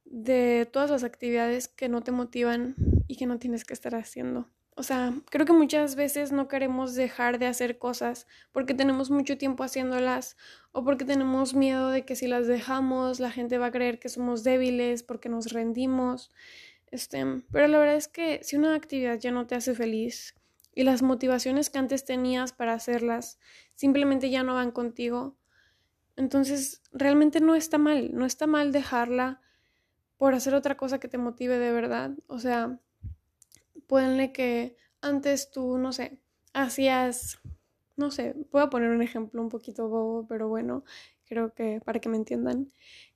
de 0.06 0.68
todas 0.72 0.90
las 0.90 1.04
actividades 1.04 1.68
que 1.68 1.90
no 1.90 2.02
te 2.02 2.12
motivan 2.12 2.76
y 3.08 3.18
que 3.18 3.26
no 3.26 3.40
tienes 3.40 3.66
que 3.66 3.74
estar 3.74 3.96
haciendo. 3.96 4.50
O 4.76 4.84
sea, 4.84 5.14
creo 5.30 5.46
que 5.46 5.54
muchas 5.54 5.96
veces 5.96 6.32
no 6.32 6.48
queremos 6.48 6.96
dejar 6.96 7.38
de 7.38 7.46
hacer 7.46 7.78
cosas 7.78 8.28
porque 8.52 8.74
tenemos 8.74 9.12
mucho 9.12 9.38
tiempo 9.38 9.64
haciéndolas 9.64 10.36
o 10.72 10.84
porque 10.84 11.06
tenemos 11.06 11.54
miedo 11.54 11.90
de 11.90 12.06
que 12.06 12.16
si 12.16 12.28
las 12.28 12.48
dejamos 12.48 13.20
la 13.20 13.30
gente 13.30 13.60
va 13.60 13.68
a 13.68 13.72
creer 13.72 14.00
que 14.00 14.10
somos 14.10 14.44
débiles 14.44 15.04
porque 15.04 15.30
nos 15.30 15.52
rendimos. 15.52 16.32
Este, 16.88 17.24
pero 17.52 17.68
la 17.68 17.78
verdad 17.78 17.96
es 17.96 18.08
que 18.08 18.40
si 18.44 18.56
una 18.56 18.74
actividad 18.74 19.20
ya 19.20 19.32
no 19.32 19.46
te 19.46 19.56
hace 19.56 19.76
feliz 19.76 20.36
y 20.74 20.84
las 20.84 21.02
motivaciones 21.02 21.70
que 21.70 21.80
antes 21.80 22.06
tenías 22.06 22.52
para 22.52 22.74
hacerlas 22.74 23.40
simplemente 23.76 24.30
ya 24.30 24.44
no 24.44 24.56
van 24.56 24.72
contigo, 24.72 25.36
entonces 26.16 26.82
realmente 26.92 27.42
no 27.42 27.56
está 27.56 27.78
mal, 27.78 28.12
no 28.14 28.26
está 28.26 28.48
mal 28.48 28.72
dejarla 28.72 29.42
por 30.18 30.34
hacer 30.34 30.56
otra 30.56 30.78
cosa 30.78 31.00
que 31.00 31.08
te 31.08 31.18
motive 31.18 31.58
de 31.58 31.72
verdad. 31.72 32.12
O 32.28 32.40
sea, 32.40 32.80
puede 33.88 34.32
que 34.32 34.78
antes 35.02 35.52
tú, 35.52 35.78
no 35.78 35.94
sé, 35.94 36.20
hacías, 36.54 37.40
no 37.96 38.12
sé, 38.12 38.36
puedo 38.52 38.70
poner 38.70 38.90
un 38.90 39.02
ejemplo 39.02 39.42
un 39.42 39.50
poquito 39.50 39.90
bobo, 39.90 40.26
pero 40.28 40.48
bueno, 40.48 40.84
creo 41.26 41.54
que 41.54 41.82
para 41.84 42.00
que 42.00 42.10
me 42.10 42.18
entiendan. 42.18 42.72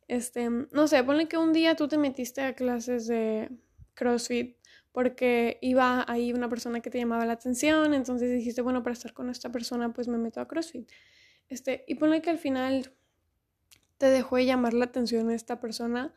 Este, 0.08 0.49
no 0.49 0.88
sé, 0.88 1.03
ponle 1.03 1.27
que 1.27 1.38
un 1.38 1.53
día 1.53 1.75
tú 1.75 1.88
te 1.88 1.97
metiste 1.97 2.41
a 2.41 2.56
clases 2.56 3.08
de 3.08 3.49
CrossFit 3.93 4.58
porque 4.91 5.60
iba 5.62 6.06
ahí 6.08 6.34
una 6.34 6.49
persona 6.49 6.80
que 6.80 6.89
te 6.89 6.97
llamaba 6.97 7.25
la 7.25 7.34
atención, 7.34 7.93
entonces 7.93 8.32
dijiste, 8.32 8.62
bueno, 8.62 8.82
para 8.84 8.93
estar 8.93 9.13
con 9.13 9.30
esta 9.30 9.51
persona, 9.51 9.93
pues 9.93 10.08
me 10.08 10.17
meto 10.17 10.41
a 10.41 10.47
CrossFit. 10.47 10.89
Este, 11.49 11.84
y 11.88 11.95
ponle 11.95 12.21
que 12.21 12.30
al 12.30 12.39
final 12.39 12.91
te 13.97 14.08
dejó 14.08 14.38
de 14.38 14.45
llamar 14.45 14.73
la 14.73 14.86
atención 14.86 15.30
esta 15.30 15.60
persona, 15.60 16.13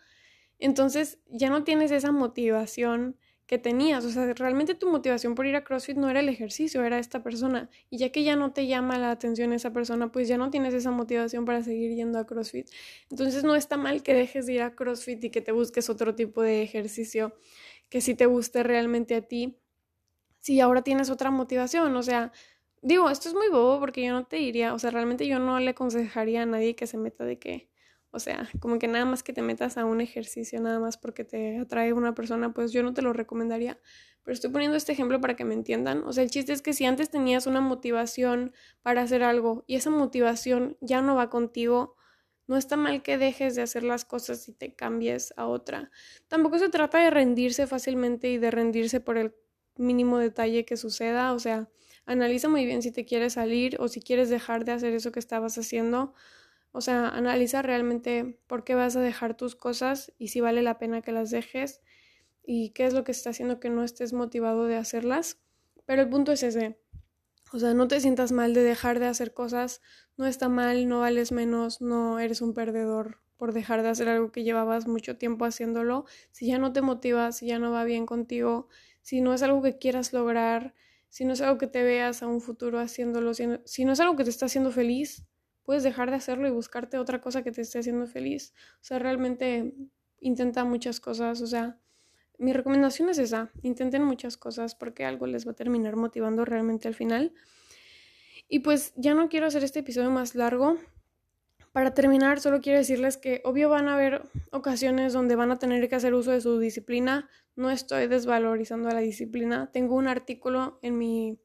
entonces 0.59 1.19
ya 1.29 1.51
no 1.51 1.65
tienes 1.65 1.91
esa 1.91 2.13
motivación 2.13 3.17
que 3.51 3.59
tenías, 3.59 4.05
o 4.05 4.11
sea, 4.11 4.33
realmente 4.35 4.77
tu 4.77 4.89
motivación 4.89 5.35
por 5.35 5.45
ir 5.45 5.57
a 5.57 5.65
CrossFit 5.65 5.97
no 5.97 6.09
era 6.09 6.21
el 6.21 6.29
ejercicio, 6.29 6.85
era 6.85 7.01
esta 7.01 7.25
persona, 7.25 7.69
y 7.91 7.99
ya 7.99 8.11
que 8.13 8.23
ya 8.23 8.37
no 8.37 8.53
te 8.53 8.69
llama 8.69 8.97
la 8.97 9.11
atención 9.11 9.53
esa 9.53 9.73
persona, 9.73 10.13
pues 10.13 10.29
ya 10.29 10.39
no 10.39 10.51
tienes 10.51 10.73
esa 10.73 10.93
motivación 10.93 11.45
para 11.45 11.61
seguir 11.65 11.97
yendo 11.97 12.21
a 12.21 12.27
CrossFit. 12.27 12.69
Entonces 13.11 13.43
no 13.43 13.57
está 13.57 13.77
mal 13.77 14.05
que 14.05 14.15
dejes 14.15 14.47
de 14.47 14.53
ir 14.53 14.63
a 14.63 14.77
CrossFit 14.77 15.25
y 15.25 15.31
que 15.31 15.41
te 15.41 15.51
busques 15.51 15.91
otro 15.91 16.15
tipo 16.15 16.43
de 16.43 16.63
ejercicio 16.63 17.35
que 17.89 18.01
sí 18.01 18.15
te 18.15 18.27
guste 18.27 18.63
realmente 18.63 19.17
a 19.17 19.23
ti, 19.23 19.59
si 20.39 20.61
ahora 20.61 20.83
tienes 20.83 21.11
otra 21.11 21.33
motivación, 21.33 21.97
o 21.97 22.03
sea, 22.05 22.31
digo, 22.83 23.11
esto 23.11 23.29
es 23.29 23.35
muy 23.35 23.49
bobo 23.49 23.81
porque 23.81 24.05
yo 24.07 24.13
no 24.13 24.27
te 24.27 24.37
diría, 24.37 24.75
o 24.75 24.79
sea, 24.79 24.93
realmente 24.93 25.27
yo 25.27 25.41
no 25.41 25.59
le 25.59 25.71
aconsejaría 25.71 26.43
a 26.43 26.47
nadie 26.47 26.77
que 26.77 26.87
se 26.87 26.99
meta 26.99 27.25
de 27.25 27.41
que, 27.41 27.70
o 28.13 28.19
sea, 28.19 28.49
como 28.59 28.79
que 28.79 28.89
nada 28.89 29.05
más 29.05 29.23
que 29.23 29.33
te 29.33 29.43
metas 29.43 29.77
a 29.77 29.85
un 29.85 30.01
ejercicio, 30.01 30.61
nada 30.61 30.81
más 30.81 30.97
porque 30.97 31.25
te 31.25 31.59
atrae 31.59 31.93
una 31.93 32.15
persona, 32.15 32.53
pues 32.53 32.73
yo 32.73 32.83
no 32.83 32.93
te 32.93 33.03
lo 33.03 33.13
recomendaría. 33.13 33.79
Pero 34.23 34.35
estoy 34.35 34.51
poniendo 34.51 34.77
este 34.77 34.93
ejemplo 34.93 35.21
para 35.21 35.37
que 35.37 35.45
me 35.45 35.55
entiendan. 35.55 36.03
O 36.05 36.13
sea, 36.13 36.25
el 36.25 36.31
chiste 36.31 36.53
es 36.53 36.63
que 36.63 36.73
si 36.73 36.85
antes 36.87 37.11
tenías 37.11 37.47
una 37.47 37.61
motivación 37.61 38.53
para 38.83 39.03
hacer 39.03 39.23
algo 39.23 39.65
y 39.67 39.77
esa 39.77 39.91
motivación 39.91 40.77
ya 40.81 41.03
no 41.03 41.15
va 41.15 41.31
contigo, 41.31 41.97
no 42.47 42.57
está 42.57 42.77
mal 42.77 43.03
que 43.03 43.17
dejes 43.17 43.55
de 43.55 43.63
hacer 43.63 43.85
las 43.85 44.05
cosas 44.05 44.49
y 44.49 44.53
te 44.53 44.75
cambies 44.75 45.33
a 45.37 45.47
otra. 45.47 45.93
Tampoco 46.27 46.59
se 46.59 46.69
trata 46.69 46.99
de 46.99 47.11
rendirse 47.11 47.69
fácilmente 47.69 48.29
y 48.29 48.39
de 48.39 48.51
rendirse 48.51 49.01
por 49.01 49.17
el 49.19 49.37
mínimo 49.77 50.19
detalle 50.19 50.65
que 50.65 50.77
suceda. 50.77 51.33
O 51.33 51.39
sea, 51.39 51.71
analiza 52.07 52.49
muy 52.49 52.67
bien 52.67 52.83
si 52.83 52.91
te 52.91 53.05
quieres 53.05 53.35
salir 53.35 53.77
o 53.79 53.87
si 53.87 54.01
quieres 54.01 54.31
dejar 54.31 54.65
de 54.65 54.73
hacer 54.73 54.93
eso 54.95 55.13
que 55.13 55.21
estabas 55.21 55.57
haciendo. 55.59 56.13
O 56.73 56.81
sea, 56.81 57.09
analiza 57.09 57.63
realmente 57.63 58.41
por 58.47 58.65
qué 58.65 58.75
vas 58.75 58.97
a 58.97 59.01
dejar 59.01 59.37
tus 59.37 59.57
cosas 59.57 60.13
y 60.19 60.29
si 60.29 60.41
vale 60.41 60.63
la 60.63 60.79
pena 60.79 61.03
que 61.03 61.13
las 61.13 61.31
dejes 61.31 61.81
y 62.45 62.71
qué 62.71 62.87
es 62.87 62.95
lo 62.95 63.05
que 63.05 63.13
está 63.13 63.31
haciendo 63.31 63.61
que 63.61 63.71
no 63.71 63.83
estés 63.83 64.13
motivado 64.13 64.67
de 64.67 64.77
hacerlas. 64.77 65.41
Pero 65.85 66.03
el 66.03 66.09
punto 66.09 66.33
es 66.33 66.43
ese. 66.43 66.79
O 67.53 67.59
sea, 67.59 67.75
no 67.75 67.89
te 67.89 68.01
sientas 68.01 68.31
mal 68.31 68.55
de 68.55 68.63
dejar 68.63 69.01
de 69.01 69.07
hacer 69.07 69.35
cosas, 69.35 69.81
no 70.17 70.27
está 70.27 70.49
mal, 70.49 70.89
no 70.89 71.01
vales 71.01 71.33
menos, 71.33 71.81
no 71.81 72.21
eres 72.21 72.43
un 72.43 72.55
perdedor 72.55 73.21
por 73.37 73.53
dejar 73.53 73.83
de 73.83 73.89
hacer 73.89 74.09
algo 74.09 74.31
que 74.31 74.45
llevabas 74.45 74.87
mucho 74.87 75.17
tiempo 75.17 75.45
haciéndolo. 75.45 76.05
Si 76.31 76.47
ya 76.47 76.59
no 76.59 76.73
te 76.73 76.83
motiva, 76.83 77.33
si 77.33 77.47
ya 77.47 77.59
no 77.59 77.73
va 77.73 77.83
bien 77.85 78.07
contigo, 78.07 78.69
si 79.03 79.21
no 79.21 79.35
es 79.35 79.43
algo 79.43 79.63
que 79.63 79.79
quieras 79.79 80.13
lograr, 80.13 80.75
si 81.09 81.25
no 81.25 81.33
es 81.33 81.41
algo 81.41 81.59
que 81.59 81.67
te 81.67 81.83
veas 81.83 82.23
a 82.23 82.29
un 82.29 82.41
futuro 82.41 82.79
haciéndolo, 82.79 83.35
si 83.35 83.47
no, 83.49 83.61
si 83.65 83.85
no 83.85 83.93
es 83.93 84.01
algo 84.01 84.15
que 84.15 84.25
te 84.25 84.31
está 84.31 84.47
haciendo 84.47 84.71
feliz, 84.71 85.25
puedes 85.65 85.83
dejar 85.83 86.11
de 86.11 86.17
hacerlo 86.17 86.49
y 86.49 86.51
buscarte 86.51 86.99
otra 86.99 87.21
cosa 87.21 87.43
que 87.43 87.53
te 87.53 87.63
esté 87.63 87.79
haciendo 87.79 88.07
feliz. 88.07 88.53
O 88.75 88.85
sea, 88.85 88.99
realmente 88.99 89.75
intenta 90.21 90.65
muchas 90.65 91.01
cosas, 91.01 91.41
o 91.41 91.47
sea, 91.47 91.79
mi 92.39 92.55
recomendación 92.55 93.11
es 93.11 93.19
esa, 93.19 93.51
intenten 93.63 94.03
muchas 94.03 94.39
cosas 94.39 94.75
porque 94.75 95.05
algo 95.05 95.27
les 95.27 95.47
va 95.47 95.53
a 95.53 95.55
terminar 95.55 95.97
motivando 95.97 96.45
realmente 96.47 96.89
al 96.89 96.95
final. 96.95 97.35
Y 98.49 98.61
pues 98.61 98.95
ya 98.97 99.15
no 99.15 99.29
quiero 99.29 99.47
hacer 99.47 99.63
este 99.63 99.81
episodio 99.81 100.11
más 100.11 100.35
largo. 100.35 100.77
Para 101.73 101.95
terminar, 101.95 102.41
solo 102.41 102.61
quiero 102.61 102.79
decirles 102.79 103.17
que 103.17 103.43
obvio 103.45 103.69
van 103.69 103.89
a 103.89 103.95
haber 103.95 104.23
ocasiones 104.51 105.13
donde 105.13 105.37
van 105.37 105.53
a 105.53 105.59
tener 105.59 105.89
que 105.89 105.95
hacer 105.95 106.15
uso 106.15 106.33
de 106.33 106.41
su 106.41 106.59
disciplina. 106.59 107.29
No 107.55 107.71
estoy 107.71 108.09
desvalorizando 108.09 108.89
a 108.89 108.95
la 108.95 109.01
disciplina. 109.01 109.71
Tengo 109.71 109.95
un 109.95 110.09
artículo 110.09 110.81
en 110.83 110.99
mi, 110.99 111.39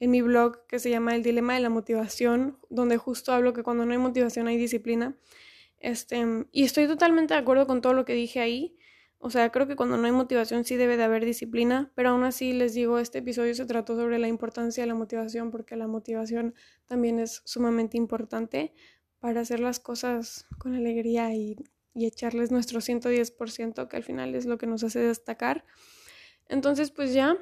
en 0.00 0.10
mi 0.10 0.22
blog 0.22 0.66
que 0.66 0.78
se 0.78 0.90
llama 0.90 1.14
El 1.14 1.22
dilema 1.22 1.54
de 1.54 1.60
la 1.60 1.68
motivación, 1.68 2.58
donde 2.70 2.96
justo 2.96 3.32
hablo 3.32 3.52
que 3.52 3.62
cuando 3.62 3.84
no 3.84 3.92
hay 3.92 3.98
motivación 3.98 4.48
hay 4.48 4.56
disciplina. 4.56 5.16
Este, 5.78 6.24
y 6.52 6.64
estoy 6.64 6.86
totalmente 6.86 7.34
de 7.34 7.40
acuerdo 7.40 7.66
con 7.66 7.82
todo 7.82 7.92
lo 7.92 8.04
que 8.06 8.14
dije 8.14 8.40
ahí. 8.40 8.76
O 9.18 9.28
sea, 9.28 9.50
creo 9.52 9.66
que 9.66 9.76
cuando 9.76 9.98
no 9.98 10.06
hay 10.06 10.12
motivación 10.12 10.64
sí 10.64 10.76
debe 10.76 10.96
de 10.96 11.02
haber 11.02 11.26
disciplina, 11.26 11.92
pero 11.94 12.08
aún 12.08 12.24
así 12.24 12.54
les 12.54 12.72
digo, 12.72 12.98
este 12.98 13.18
episodio 13.18 13.54
se 13.54 13.66
trató 13.66 13.94
sobre 13.94 14.18
la 14.18 14.28
importancia 14.28 14.82
de 14.82 14.86
la 14.86 14.94
motivación 14.94 15.50
porque 15.50 15.76
la 15.76 15.86
motivación 15.86 16.54
también 16.86 17.18
es 17.18 17.42
sumamente 17.44 17.98
importante 17.98 18.72
para 19.18 19.42
hacer 19.42 19.60
las 19.60 19.78
cosas 19.78 20.46
con 20.58 20.74
alegría 20.74 21.34
y, 21.34 21.56
y 21.92 22.06
echarles 22.06 22.50
nuestro 22.50 22.80
110%, 22.80 23.88
que 23.88 23.96
al 23.98 24.02
final 24.02 24.34
es 24.34 24.46
lo 24.46 24.56
que 24.56 24.66
nos 24.66 24.82
hace 24.82 25.00
destacar. 25.00 25.66
Entonces, 26.48 26.90
pues 26.90 27.12
ya, 27.12 27.36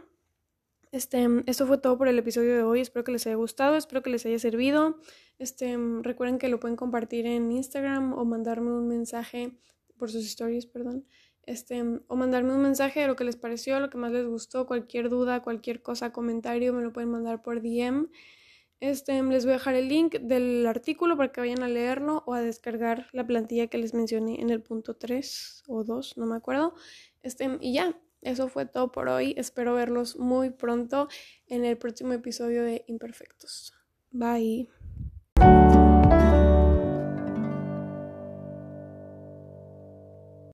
este, 0.92 1.26
esto 1.46 1.66
fue 1.66 1.78
todo 1.78 1.98
por 1.98 2.08
el 2.08 2.18
episodio 2.18 2.54
de 2.56 2.62
hoy. 2.62 2.80
Espero 2.80 3.04
que 3.04 3.12
les 3.12 3.26
haya 3.26 3.36
gustado, 3.36 3.76
espero 3.76 4.02
que 4.02 4.10
les 4.10 4.24
haya 4.26 4.38
servido. 4.38 4.98
Este, 5.38 5.76
recuerden 6.02 6.38
que 6.38 6.48
lo 6.48 6.60
pueden 6.60 6.76
compartir 6.76 7.26
en 7.26 7.52
Instagram 7.52 8.12
o 8.12 8.24
mandarme 8.24 8.72
un 8.72 8.88
mensaje 8.88 9.52
por 9.96 10.10
sus 10.10 10.24
stories, 10.26 10.66
perdón 10.66 11.04
este, 11.48 11.82
o 12.08 12.16
mandarme 12.16 12.52
un 12.54 12.60
mensaje 12.60 13.00
de 13.00 13.06
lo 13.06 13.16
que 13.16 13.24
les 13.24 13.36
pareció, 13.36 13.80
lo 13.80 13.88
que 13.88 13.96
más 13.96 14.12
les 14.12 14.26
gustó, 14.26 14.66
cualquier 14.66 15.08
duda, 15.08 15.42
cualquier 15.42 15.80
cosa, 15.80 16.12
comentario, 16.12 16.74
me 16.74 16.82
lo 16.82 16.92
pueden 16.92 17.10
mandar 17.10 17.40
por 17.40 17.62
DM. 17.62 18.10
Este, 18.80 19.22
les 19.22 19.44
voy 19.44 19.52
a 19.52 19.56
dejar 19.56 19.74
el 19.74 19.88
link 19.88 20.16
del 20.20 20.66
artículo 20.66 21.16
para 21.16 21.32
que 21.32 21.40
vayan 21.40 21.62
a 21.62 21.68
leerlo 21.68 22.22
o 22.26 22.34
a 22.34 22.42
descargar 22.42 23.06
la 23.12 23.26
plantilla 23.26 23.66
que 23.68 23.78
les 23.78 23.94
mencioné 23.94 24.42
en 24.42 24.50
el 24.50 24.62
punto 24.62 24.94
3 24.94 25.64
o 25.68 25.84
2, 25.84 26.18
no 26.18 26.26
me 26.26 26.36
acuerdo. 26.36 26.74
Este, 27.22 27.56
y 27.62 27.72
ya, 27.72 27.98
eso 28.22 28.48
fue 28.48 28.66
todo 28.66 28.92
por 28.92 29.08
hoy. 29.08 29.34
Espero 29.36 29.74
verlos 29.74 30.16
muy 30.16 30.50
pronto 30.50 31.08
en 31.46 31.64
el 31.64 31.76
próximo 31.76 32.12
episodio 32.12 32.64
de 32.64 32.84
Imperfectos. 32.86 33.72
Bye. 34.10 34.68